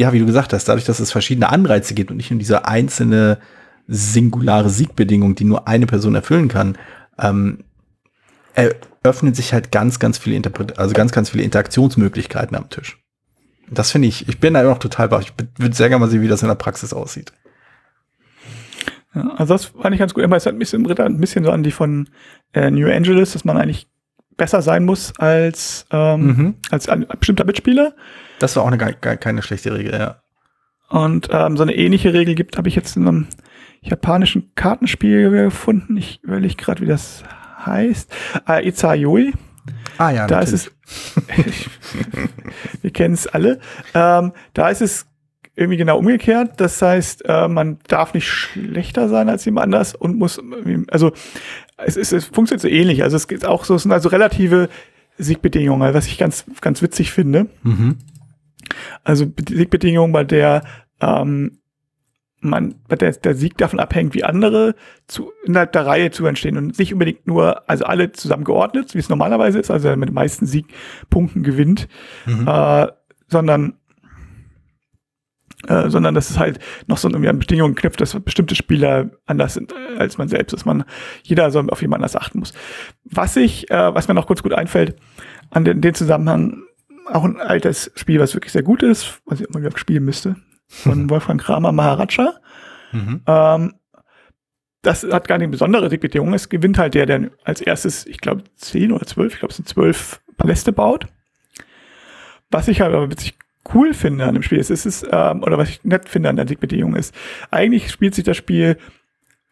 [0.00, 2.66] ja, wie du gesagt hast, dadurch, dass es verschiedene Anreize gibt und nicht nur diese
[2.66, 3.38] einzelne
[3.86, 6.78] singulare Siegbedingung, die nur eine Person erfüllen kann,
[7.18, 7.64] ähm,
[8.54, 12.98] eröffnen sich halt ganz, ganz viele Interpret also ganz, ganz viele Interaktionsmöglichkeiten am Tisch.
[13.70, 15.22] Das finde ich, ich bin da immer noch total wach.
[15.22, 17.32] Ich würde sehr gerne mal sehen, wie das in der Praxis aussieht.
[19.14, 20.24] Ja, also das fand ich ganz gut.
[20.24, 22.08] Es hat mich ein bisschen so an die von
[22.52, 23.88] äh, New Angeles, dass man eigentlich
[24.36, 26.54] besser sein muss als, ähm, mhm.
[26.70, 27.94] als ein bestimmter Mitspieler.
[28.38, 30.20] Das war auch eine gar, gar keine schlechte Regel, ja.
[30.88, 33.26] Und ähm, so eine ähnliche Regel gibt, habe ich jetzt in einem
[33.80, 35.96] japanischen Kartenspiel gefunden.
[35.96, 37.22] Ich überlege gerade, wie das
[37.64, 38.12] heißt.
[38.48, 39.32] Äh, Itayoi.
[39.98, 40.66] Ah ja, da natürlich.
[40.66, 42.82] ist es.
[42.82, 43.60] wir kennen es alle.
[43.94, 45.06] Ähm, da ist es
[45.56, 46.60] irgendwie genau umgekehrt.
[46.60, 50.40] Das heißt, äh, man darf nicht schlechter sein als jemand anders und muss,
[50.88, 51.12] also
[51.76, 53.02] es, ist, es funktioniert so ähnlich.
[53.02, 54.68] Also es geht auch so, es sind also relative
[55.18, 57.46] Siegbedingungen, was ich ganz, ganz witzig finde.
[57.62, 57.98] Mhm.
[59.04, 60.64] Also Siegbedingungen, bei der
[61.00, 61.58] ähm,
[62.44, 64.74] man, bei der der Sieg davon abhängt, wie andere
[65.06, 68.98] zu, innerhalb der Reihe zu entstehen und nicht unbedingt nur, also alle zusammen geordnet, wie
[68.98, 71.88] es normalerweise ist, also mit den meisten Siegpunkten gewinnt,
[72.26, 72.46] mhm.
[72.46, 72.88] äh,
[73.28, 73.74] sondern
[75.68, 79.54] äh, sondern dass es halt noch so irgendwie an Bedingungen knüpft, dass bestimmte Spieler anders
[79.54, 80.84] sind äh, als man selbst, dass man
[81.22, 82.52] jeder so auf jemand anders achten muss.
[83.04, 84.96] Was ich, äh, was mir noch kurz gut einfällt,
[85.50, 86.62] an den, den Zusammenhang,
[87.12, 90.36] auch ein altes Spiel, was wirklich sehr gut ist, was ich immer wieder spielen müsste,
[90.68, 92.34] von Wolfgang Kramer Maharaja.
[92.92, 93.22] Mhm.
[93.26, 93.74] Ähm,
[94.82, 96.34] das hat gar nicht besondere Bedingungen.
[96.34, 99.56] Es gewinnt halt der, der als erstes, ich glaube, zehn oder zwölf, ich glaube, es
[99.56, 101.06] sind zwölf Paläste baut.
[102.50, 103.34] Was ich halt aber witzig
[103.72, 106.36] cool finde an dem Spiel ist, ist es, ähm, oder was ich nett finde an
[106.36, 107.14] der Siegbedingung ist,
[107.50, 108.76] eigentlich spielt sich das Spiel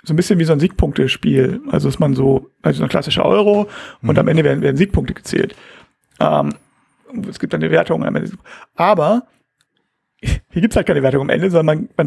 [0.02, 1.60] so ein bisschen wie so ein Siegpunktespiel.
[1.70, 3.68] Also ist man so, also ein klassischer Euro
[4.00, 4.08] mhm.
[4.08, 5.54] und am Ende werden, werden Siegpunkte gezählt.
[6.20, 6.54] Ähm,
[7.28, 8.30] es gibt dann eine Wertung am Ende.
[8.74, 9.26] Aber
[10.50, 12.06] hier gibt's halt keine Wertung am Ende, sondern man, man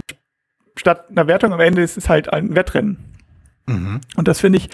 [0.75, 2.97] statt einer Wertung am Ende ist es halt ein Wettrennen.
[3.67, 4.01] Mhm.
[4.15, 4.69] Und das finde ich,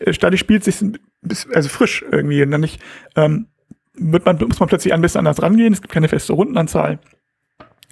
[0.00, 2.80] äh, Stadi spielt sich ein bisschen, also frisch irgendwie und dann nicht,
[3.16, 3.48] ähm,
[3.96, 5.72] wird man, muss man plötzlich ein bisschen anders rangehen.
[5.72, 6.98] Es gibt keine feste Rundenanzahl.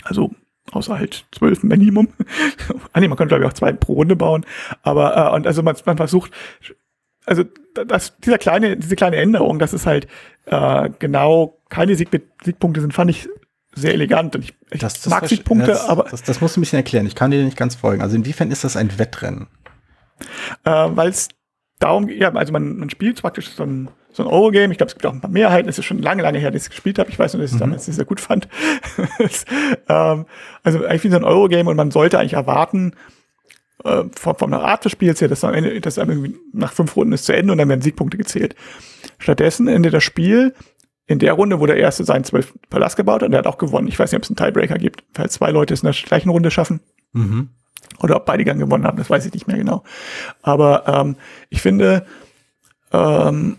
[0.02, 0.32] Also
[0.72, 2.08] außer halt zwölf Minimum.
[2.92, 4.44] ah nee, man könnte glaube ich auch zwei pro Runde bauen.
[4.82, 6.32] Aber äh, und also man, man versucht,
[7.26, 7.44] also
[7.86, 10.06] das, dieser kleine, diese kleine Änderung, dass es halt
[10.46, 12.08] äh, genau keine Sieg
[12.42, 13.28] Siegpunkte sind, fand ich
[13.74, 14.36] sehr elegant.
[14.36, 16.78] Und ich, ich das, das mag Siegpunkte, das, aber das, das musst du ein bisschen
[16.78, 17.06] erklären.
[17.06, 18.02] Ich kann dir nicht ganz folgen.
[18.02, 19.48] Also inwiefern ist das ein Wettrennen?
[20.64, 21.28] Äh, Weil es
[21.78, 24.72] darum, ja, also man, man spielt praktisch so ein so ein Eurogame.
[24.72, 25.68] Ich glaube, es gibt auch ein paar Mehrheiten.
[25.68, 27.10] Es ist schon lange, lange her, dass ich es gespielt habe.
[27.10, 27.64] Ich weiß nur, dass ich es mhm.
[27.64, 28.48] damals sehr gut fand.
[29.88, 30.26] ähm,
[30.62, 32.92] also eigentlich wie so ein Eurogame und man sollte eigentlich erwarten,
[33.82, 36.94] äh, von, von der Art des Spiels her, dass, am Ende, dass irgendwie nach fünf
[36.96, 38.54] Runden ist zu Ende und dann werden Siegpunkte gezählt.
[39.18, 40.54] Stattdessen endet das Spiel
[41.06, 43.58] in der Runde, wo der Erste seinen zwölf Palast gebaut hat und der hat auch
[43.58, 43.88] gewonnen.
[43.88, 46.30] Ich weiß nicht, ob es einen Tiebreaker gibt, falls zwei Leute es in der gleichen
[46.30, 46.80] Runde schaffen.
[47.12, 47.48] Mhm.
[47.98, 49.82] Oder ob beide dann gewonnen haben, das weiß ich nicht mehr genau.
[50.40, 51.16] Aber ähm,
[51.50, 52.06] ich finde,
[52.92, 53.58] ähm,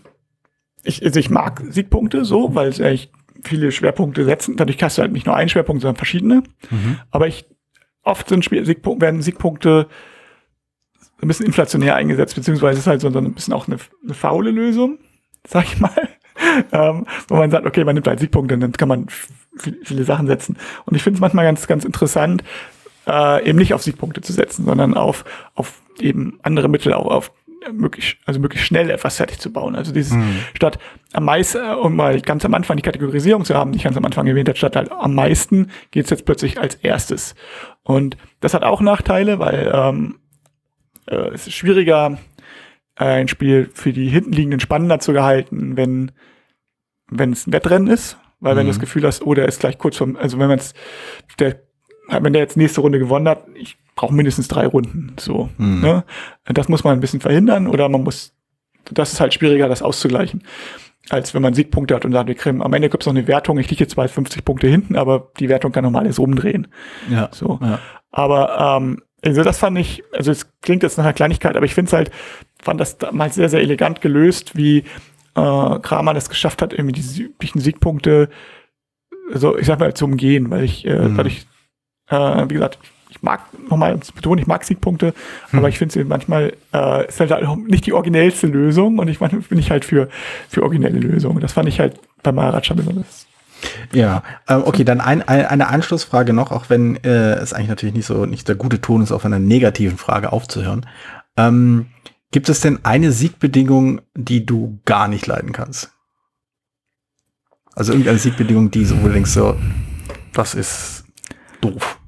[0.86, 3.10] ich, also ich mag Siegpunkte so, weil sie eigentlich
[3.44, 4.56] viele Schwerpunkte setzen.
[4.56, 6.42] Dadurch hast du halt nicht nur einen Schwerpunkt, sondern verschiedene.
[6.70, 6.98] Mhm.
[7.10, 7.46] Aber ich,
[8.02, 9.88] oft sind Spiel, Siegpunkte, werden Siegpunkte
[11.20, 14.98] ein bisschen inflationär eingesetzt, beziehungsweise ist halt so ein bisschen auch eine, eine faule Lösung,
[15.46, 16.08] sag ich mal.
[16.72, 19.06] ähm, wo man sagt, okay, man nimmt halt Siegpunkte, dann kann man
[19.58, 20.58] viele, Sachen setzen.
[20.84, 22.44] Und ich finde es manchmal ganz, ganz interessant,
[23.06, 25.24] äh, eben nicht auf Siegpunkte zu setzen, sondern auf,
[25.54, 27.32] auf eben andere Mittel, auch auf
[27.72, 29.74] möglichst, also möglichst schnell etwas fertig zu bauen.
[29.74, 30.40] Also dieses mhm.
[30.54, 30.78] statt
[31.12, 34.04] am meisten, um mal ganz am Anfang die Kategorisierung zu haben, die ich ganz am
[34.04, 37.34] Anfang erwähnt habe, statt halt am meisten geht es jetzt plötzlich als erstes.
[37.82, 40.18] Und das hat auch Nachteile, weil ähm,
[41.06, 42.18] äh, es ist schwieriger,
[42.98, 46.12] äh, ein Spiel für die hintenliegenden spannender zu gehalten, wenn
[47.08, 48.58] wenn es ein Wettrennen ist, weil mhm.
[48.58, 50.74] wenn du das Gefühl hast, oh, der ist gleich kurz vom, also wenn man es,
[51.38, 51.60] der,
[52.08, 55.14] wenn der jetzt nächste Runde gewonnen hat, ich brauche mindestens drei Runden.
[55.18, 55.48] So.
[55.58, 55.80] Mhm.
[55.80, 56.04] Ne?
[56.44, 58.34] Das muss man ein bisschen verhindern oder man muss,
[58.90, 60.44] das ist halt schwieriger, das auszugleichen.
[61.08, 63.28] Als wenn man Siegpunkte hat und sagt, wir kriegen, am Ende gibt es noch eine
[63.28, 66.66] Wertung, ich liege jetzt bei 50 Punkte hinten, aber die Wertung kann nochmal alles rumdrehen.
[67.08, 67.28] Ja.
[67.32, 67.60] So.
[67.62, 67.78] Ja.
[68.10, 71.74] Aber ähm, also das fand ich, also es klingt jetzt nach einer Kleinigkeit, aber ich
[71.74, 72.10] finde es halt,
[72.60, 74.84] fand das damals sehr, sehr elegant gelöst, wie
[75.34, 78.28] äh, Kramer es geschafft hat, irgendwie diese üblichen Siegpunkte,
[79.32, 81.16] so ich sag mal, zu umgehen, weil ich äh, mhm.
[81.16, 81.46] dadurch,
[82.08, 82.78] äh, wie gesagt,
[83.10, 85.14] ich mag, nochmal zu betonen, ich mag Siegpunkte,
[85.50, 85.58] hm.
[85.58, 89.20] aber ich finde sie manchmal, äh, ist halt auch nicht die originellste Lösung und ich
[89.20, 90.08] manchmal bin ich halt für,
[90.48, 91.40] für originelle Lösungen.
[91.40, 93.26] Das fand ich halt bei Maharaja besonders
[93.92, 97.94] Ja, ähm, okay, dann ein, ein, eine Anschlussfrage noch, auch wenn äh, es eigentlich natürlich
[97.94, 100.86] nicht so nicht der gute Ton ist, auf einer negativen Frage aufzuhören.
[101.36, 101.86] Ähm,
[102.32, 105.90] gibt es denn eine Siegbedingung, die du gar nicht leiden kannst?
[107.74, 109.54] Also irgendeine Siegbedingung, die so, wo du denkst, so,
[110.32, 111.05] das ist
[111.60, 111.98] doof.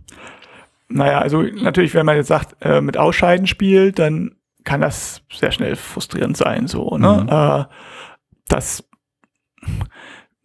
[0.88, 5.52] Naja, also natürlich, wenn man jetzt sagt, äh, mit Ausscheiden spielt, dann kann das sehr
[5.52, 7.22] schnell frustrierend sein, so, ne?
[7.22, 7.28] Mhm.
[7.28, 7.64] Äh,
[8.48, 8.84] das,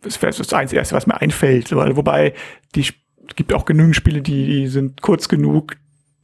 [0.01, 1.69] das wäre das einzige Erste, was mir einfällt.
[1.69, 2.33] So, wobei,
[2.75, 5.77] die es gibt auch genügend Spiele, die, die sind kurz genug,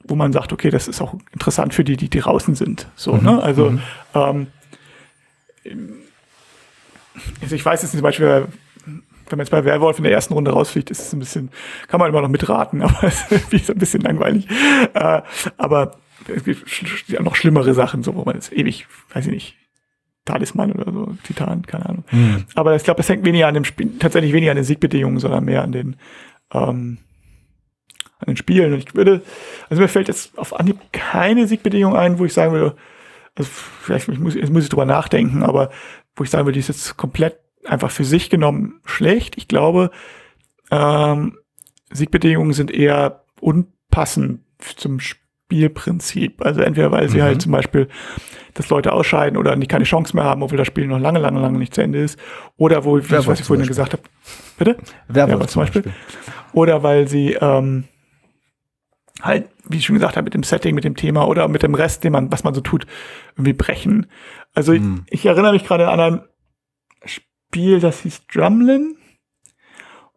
[0.03, 2.87] wo man sagt, okay, das ist auch interessant für die, die, die draußen sind.
[2.95, 3.23] So, mhm.
[3.23, 3.41] ne?
[3.41, 3.81] Also, mhm.
[4.13, 4.47] ähm,
[7.41, 8.47] also ich weiß jetzt zum Beispiel,
[9.31, 11.49] wenn man jetzt bei Werwolf in der ersten Runde rausfliegt, ist es ein bisschen,
[11.87, 14.47] kann man immer noch mitraten, aber es ist ein bisschen langweilig.
[14.93, 15.21] Äh,
[15.57, 19.55] aber es gibt ja noch schlimmere Sachen, so wo man jetzt ewig, weiß ich nicht,
[20.25, 22.03] Talisman oder so, Titan, keine Ahnung.
[22.11, 22.45] Mhm.
[22.55, 25.45] Aber ich glaube, das hängt weniger an dem Spiel, tatsächlich weniger an den Siegbedingungen, sondern
[25.45, 25.95] mehr an den
[26.53, 26.99] ähm,
[28.19, 28.73] an den Spielen.
[28.73, 29.21] Und ich würde,
[29.69, 32.75] also mir fällt jetzt auf Anhieb keine Siegbedingung ein, wo ich sagen würde,
[33.35, 33.49] also
[33.81, 35.71] vielleicht muss, jetzt muss ich drüber nachdenken, aber
[36.15, 39.37] wo ich sagen würde, die ist jetzt komplett einfach für sich genommen schlecht.
[39.37, 39.91] Ich glaube,
[40.71, 41.37] ähm,
[41.91, 44.41] Siegbedingungen sind eher unpassend
[44.75, 46.45] zum Spielprinzip.
[46.45, 47.23] Also entweder weil sie mhm.
[47.23, 47.87] halt zum Beispiel,
[48.53, 51.39] dass Leute ausscheiden oder nicht keine Chance mehr haben, obwohl das Spiel noch lange, lange,
[51.39, 52.19] lange nicht zu Ende ist.
[52.57, 54.03] Oder wo, was ich vorhin gesagt habe.
[54.57, 54.77] Bitte?
[55.07, 55.81] Werwolf zum Beispiel.
[55.81, 55.93] Beispiel.
[56.53, 57.85] Oder weil sie ähm,
[59.21, 61.75] halt, wie ich schon gesagt habe, mit dem Setting, mit dem Thema oder mit dem
[61.75, 62.85] Rest, den man, was man so tut,
[63.35, 64.07] irgendwie brechen.
[64.53, 65.03] Also mhm.
[65.07, 66.21] ich, ich erinnere mich gerade an ein
[67.49, 68.95] Spiel, das hieß Drumlin.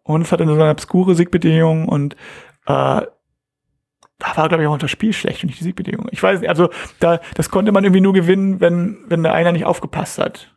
[0.03, 2.15] Und es hatte so eine obskure Siegbedingung und
[2.67, 3.03] äh,
[4.19, 6.09] da war, glaube ich, auch das Spiel schlecht und nicht die Siegbedingung.
[6.11, 6.69] Ich weiß nicht, also
[7.01, 10.55] da, das konnte man irgendwie nur gewinnen, wenn, wenn der einer nicht aufgepasst hat.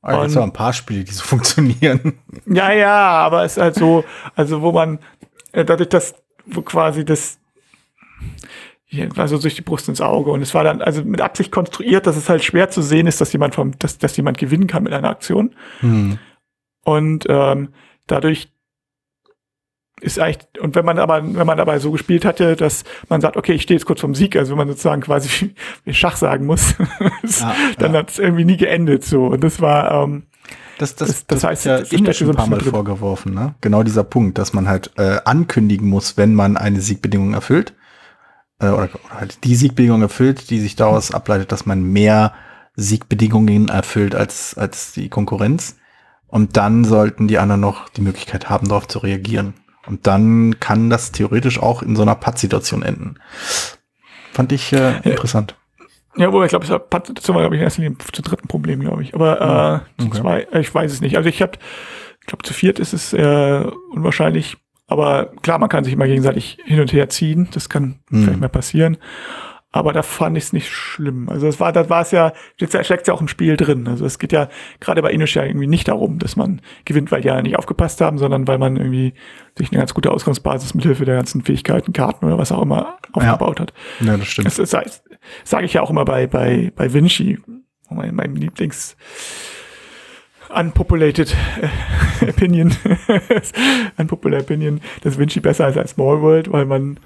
[0.00, 2.18] Also es ein paar Spiele, die so funktionieren.
[2.46, 4.98] Ja, ja, aber es ist halt so, also wo man,
[5.52, 6.14] äh, dadurch, dass
[6.46, 7.38] wo quasi das
[9.16, 10.30] also durch die Brust ins Auge.
[10.30, 13.20] Und es war dann also mit Absicht konstruiert, dass es halt schwer zu sehen ist,
[13.20, 15.54] dass jemand vom, dass, dass jemand gewinnen kann mit einer Aktion.
[15.80, 16.18] Hm.
[16.84, 17.70] Und ähm,
[18.06, 18.52] dadurch
[20.00, 23.36] ist eigentlich, und wenn man aber, wenn man dabei so gespielt hatte, dass man sagt,
[23.36, 25.54] okay, ich stehe jetzt kurz vom Sieg, also wenn man sozusagen quasi
[25.90, 26.74] Schach sagen muss,
[27.40, 28.00] ja, dann ja.
[28.00, 29.26] hat es irgendwie nie geendet so.
[29.26, 30.24] Und das war, ähm,
[30.78, 32.72] das, das, das, das heißt, ja das ich schon ein paar Mal drin.
[32.72, 33.54] vorgeworfen, ne?
[33.60, 37.74] Genau dieser Punkt, dass man halt äh, ankündigen muss, wenn man eine Siegbedingung erfüllt
[38.62, 42.32] äh, oder, oder halt die Siegbedingung erfüllt, die sich daraus ableitet, dass man mehr
[42.76, 45.76] Siegbedingungen erfüllt als, als die Konkurrenz.
[46.28, 49.54] Und dann sollten die anderen noch die Möglichkeit haben, darauf zu reagieren.
[49.86, 53.16] Und dann kann das theoretisch auch in so einer Pattsituation enden.
[54.32, 55.56] Fand ich äh, interessant.
[56.16, 59.14] Ja, wo ich glaube, Pattsituation war, glaube ich, erst in zu dritten Problem, glaube ich.
[59.14, 60.20] Aber äh, okay.
[60.20, 61.16] zwei, ich weiß es nicht.
[61.16, 61.58] Also ich habe,
[62.20, 64.56] ich glaube, zu viert ist es äh, unwahrscheinlich.
[64.92, 67.48] Aber klar, man kann sich immer gegenseitig hin und her ziehen.
[67.54, 68.24] Das kann mhm.
[68.24, 68.98] vielleicht mal passieren.
[69.74, 71.30] Aber da fand ich es nicht schlimm.
[71.30, 73.88] Also das war, das war es ja, jetzt steckt ja auch im Spiel drin.
[73.88, 77.22] Also es geht ja gerade bei Inush ja irgendwie nicht darum, dass man gewinnt, weil
[77.22, 79.14] die ja nicht aufgepasst haben, sondern weil man irgendwie
[79.56, 82.98] sich eine ganz gute Ausgangsbasis mit Hilfe der ganzen Fähigkeiten, Karten oder was auch immer
[83.14, 83.62] aufgebaut ja.
[83.62, 83.72] hat.
[84.00, 84.46] Ja, das stimmt.
[84.46, 85.02] Das, das, das
[85.42, 87.38] sage ich ja auch immer bei, bei, bei Vinci,
[87.88, 88.98] mein, mein Lieblings
[90.54, 91.34] unpopulated
[92.20, 92.74] äh, Opinion,
[93.96, 96.98] unpopular Opinion, dass Vinci besser ist als Small World, weil man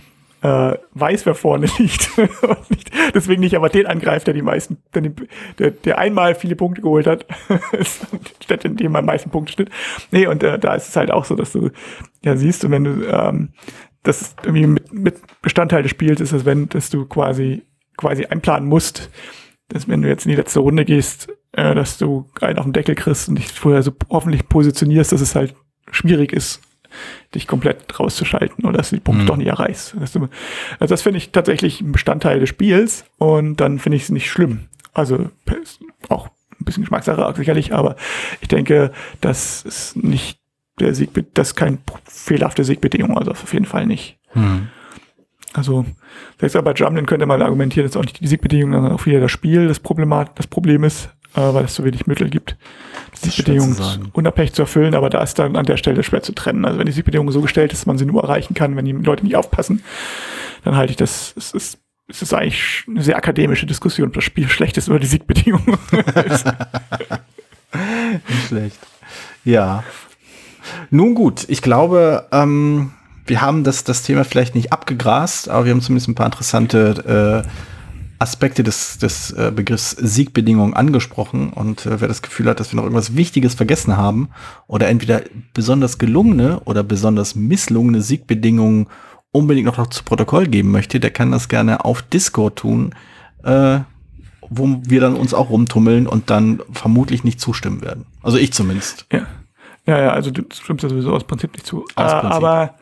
[0.43, 2.11] äh, weiß, wer vorne liegt.
[2.71, 5.03] nicht, deswegen nicht aber den angreift, der die meisten, der,
[5.59, 7.27] der, der einmal viele Punkte geholt hat,
[8.43, 9.71] statt in dem man am meisten Punkte steht.
[10.11, 11.71] Nee, und äh, da ist es halt auch so, dass du
[12.25, 13.51] ja siehst, und wenn du ähm,
[14.03, 17.63] das irgendwie mit, mit Bestandteil des Spiels ist, es, wenn, dass du quasi
[17.97, 19.11] quasi einplanen musst,
[19.69, 22.73] dass wenn du jetzt in die letzte Runde gehst, äh, dass du einen auf den
[22.73, 25.55] Deckel kriegst und dich vorher so hoffentlich positionierst, dass es halt
[25.91, 26.61] schwierig ist,
[27.35, 29.27] dich komplett rauszuschalten oder dass du die Punkte mhm.
[29.27, 29.95] doch nicht erreichst.
[29.99, 30.29] Also
[30.81, 34.69] das finde ich tatsächlich ein Bestandteil des Spiels und dann finde ich es nicht schlimm.
[34.95, 35.31] Also
[36.09, 37.97] auch ein bisschen Geschmackssache sicherlich, aber
[38.41, 40.39] ich denke, das ist nicht
[40.81, 44.19] der Sieg, das ist kein fehlerhafte Siegbedingung, also auf jeden Fall nicht.
[44.35, 44.69] Mhm.
[45.57, 45.87] Also,
[46.39, 49.31] selbst bei Drumlin könnte man argumentieren, dass auch nicht die Siegbedingung, sondern auch wieder das
[49.31, 52.59] Spiel das, Problemat, das Problem ist, äh, weil es so wenig Mittel gibt,
[53.25, 56.67] die Siegbedingungen unabhängig zu erfüllen, aber da ist dann an der Stelle schwer zu trennen.
[56.67, 58.93] Also wenn die Siegbedingung so gestellt ist, dass man sie nur erreichen kann, wenn die
[58.93, 59.83] Leute nicht aufpassen,
[60.65, 61.79] dann halte ich das, es ist,
[62.09, 65.79] es ist eigentlich eine sehr akademische Diskussion, ob das Spiel schlecht ist oder die Siegbedingungen.
[68.29, 68.79] nicht schlecht.
[69.45, 69.85] Ja.
[70.91, 72.93] Nun gut, ich glaube, ähm,
[73.27, 77.45] wir haben das, das Thema vielleicht nicht abgegrast, aber wir haben zumindest ein paar interessante
[78.19, 82.77] Aspekte des, des äh, Begriffs Siegbedingungen angesprochen und äh, wer das Gefühl hat, dass wir
[82.77, 84.31] noch irgendwas Wichtiges vergessen haben
[84.67, 85.23] oder entweder
[85.53, 88.87] besonders gelungene oder besonders misslungene Siegbedingungen
[89.33, 92.95] unbedingt noch zu Protokoll geben möchte, der kann das gerne auf Discord tun,
[93.45, 93.81] äh,
[94.49, 98.07] wo wir dann uns auch rumtummeln und dann vermutlich nicht zustimmen werden.
[98.23, 99.07] Also ich zumindest.
[99.13, 99.27] Ja,
[99.85, 101.85] ja, ja also du stimmst ja sowieso aus Prinzip nicht zu.
[101.97, 102.33] Aus Prinzip.
[102.33, 102.75] Aber,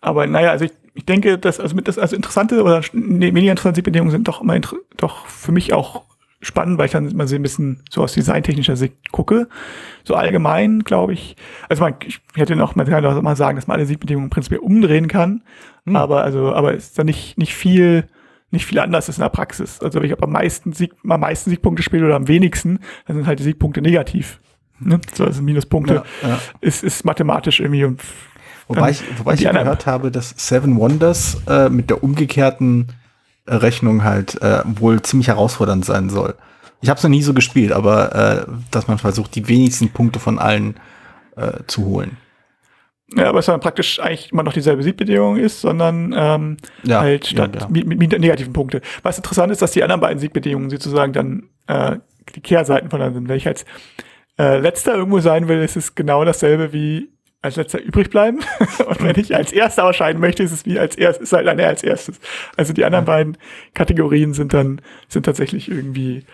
[0.00, 3.82] aber naja, also ich ich denke, dass also mit das also interessante oder weniger interessante
[3.82, 4.58] Bedingungen sind doch immer
[4.96, 6.02] doch für mich auch
[6.42, 9.48] spannend, weil ich dann immer so ein bisschen so aus designtechnischer Sicht gucke.
[10.04, 11.36] So allgemein, glaube ich.
[11.68, 14.60] Also man, ich hätte noch, man kann auch mal sagen, dass man alle Siegbedingungen prinzipiell
[14.60, 15.42] umdrehen kann.
[15.84, 15.96] Hm.
[15.96, 18.08] Aber also, aber ist da nicht, nicht viel,
[18.50, 19.80] nicht viel anders ist in der Praxis.
[19.80, 23.26] Also wenn ich am meisten Sieg, am meisten Siegpunkte spiele oder am wenigsten, dann sind
[23.26, 24.40] halt die Siegpunkte negativ.
[24.80, 24.98] Ne?
[25.12, 26.38] So, also Minuspunkte ja, ja.
[26.62, 28.00] Ist, ist mathematisch irgendwie und
[28.70, 32.86] Wobei ich, wobei ich gehört habe, dass Seven Wonders äh, mit der umgekehrten
[33.46, 36.36] äh, Rechnung halt äh, wohl ziemlich herausfordernd sein soll.
[36.80, 40.20] Ich habe es noch nie so gespielt, aber äh, dass man versucht, die wenigsten Punkte
[40.20, 40.76] von allen
[41.36, 42.16] äh, zu holen.
[43.16, 47.26] Ja, aber es dann praktisch eigentlich immer noch dieselbe Siegbedingung ist, sondern ähm, ja, halt
[47.26, 47.68] statt ja, ja.
[47.68, 48.82] Mit, mit, negativen Punkte.
[49.02, 51.96] Was interessant ist, dass die anderen beiden Siegbedingungen sozusagen dann äh,
[52.36, 53.28] die Kehrseiten voneinander sind.
[53.28, 53.64] Wenn ich als
[54.38, 57.10] äh, letzter irgendwo sein will, ist es genau dasselbe wie
[57.42, 58.40] als letzter übrig bleiben.
[58.86, 61.66] Und wenn ich als erster ausscheiden möchte, ist es wie als erstes, ist halt einer
[61.66, 62.20] als erstes.
[62.56, 63.38] Also die anderen beiden
[63.74, 66.24] Kategorien sind dann, sind tatsächlich irgendwie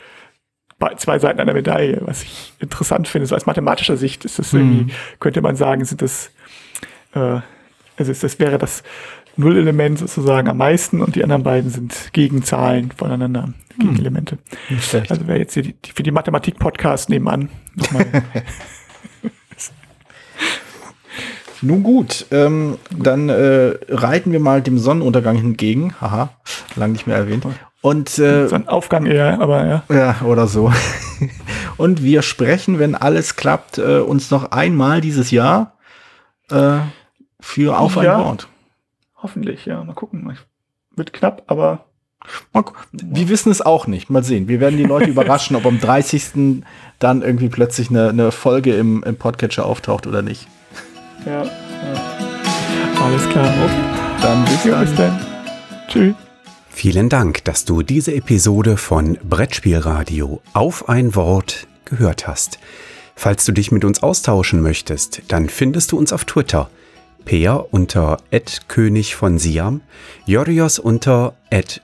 [0.98, 3.26] zwei Seiten einer Medaille, was ich interessant finde.
[3.26, 4.90] So als mathematischer Sicht ist das irgendwie, mhm.
[5.20, 6.30] könnte man sagen, sind das,
[7.14, 7.40] äh,
[7.96, 8.82] also ist, das wäre das
[9.36, 14.38] Nullelement sozusagen am meisten und die anderen beiden sind Gegenzahlen voneinander, Gegenelemente.
[14.68, 14.78] Mhm.
[15.08, 18.06] Also wer jetzt hier die, für die Mathematik-Podcast nebenan nochmal
[21.66, 25.94] Nun gut, ähm, dann äh, reiten wir mal dem Sonnenuntergang hingegen.
[26.00, 26.28] Haha,
[26.76, 27.44] lang nicht mehr erwähnt.
[27.80, 29.82] Und äh, so ein Aufgang eher, aber ja.
[29.88, 30.72] Ja, oder so.
[31.76, 35.74] Und wir sprechen, wenn alles klappt, äh, uns noch einmal dieses Jahr
[36.50, 36.78] äh,
[37.40, 38.48] für Auf ja, ein Wort.
[39.16, 39.82] Hoffentlich, ja.
[39.82, 40.38] Mal gucken.
[40.94, 41.84] Wird knapp, aber.
[42.92, 44.08] Wir wissen es auch nicht.
[44.08, 44.46] Mal sehen.
[44.46, 46.62] Wir werden die Leute überraschen, ob am 30.
[47.00, 50.46] dann irgendwie plötzlich eine, eine Folge im, im Podcatcher auftaucht oder nicht.
[51.26, 51.52] Ja, ja.
[53.02, 53.52] Alles klar.
[53.64, 54.22] Okay.
[54.22, 54.86] Dann bis ja, dann.
[54.86, 55.20] Bis dann.
[55.88, 56.14] Tschüss.
[56.70, 62.58] Vielen Dank, dass du diese Episode von Brettspielradio auf ein Wort gehört hast.
[63.16, 66.70] Falls du dich mit uns austauschen möchtest, dann findest du uns auf Twitter.
[67.24, 68.18] Peer unter
[68.68, 69.80] König von Siam,
[70.26, 71.34] Jorios unter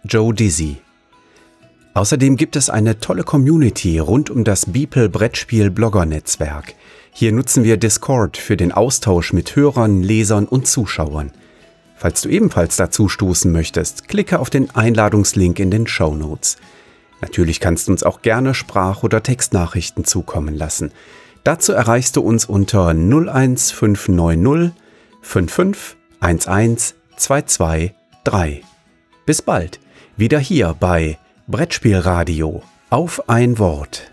[0.05, 0.77] Joe Dizzy.
[1.95, 6.75] Außerdem gibt es eine tolle Community rund um das Beeple Brettspiel Blogger Netzwerk.
[7.15, 11.31] Hier nutzen wir Discord für den Austausch mit Hörern, Lesern und Zuschauern.
[11.95, 16.57] Falls du ebenfalls dazu stoßen möchtest, klicke auf den Einladungslink in den Show Notes.
[17.21, 20.91] Natürlich kannst du uns auch gerne Sprach- oder Textnachrichten zukommen lassen.
[21.45, 24.73] Dazu erreichst du uns unter 01590
[25.21, 28.65] 55 11 223.
[29.27, 29.81] Bis bald,
[30.17, 34.12] wieder hier bei Brettspielradio auf ein Wort.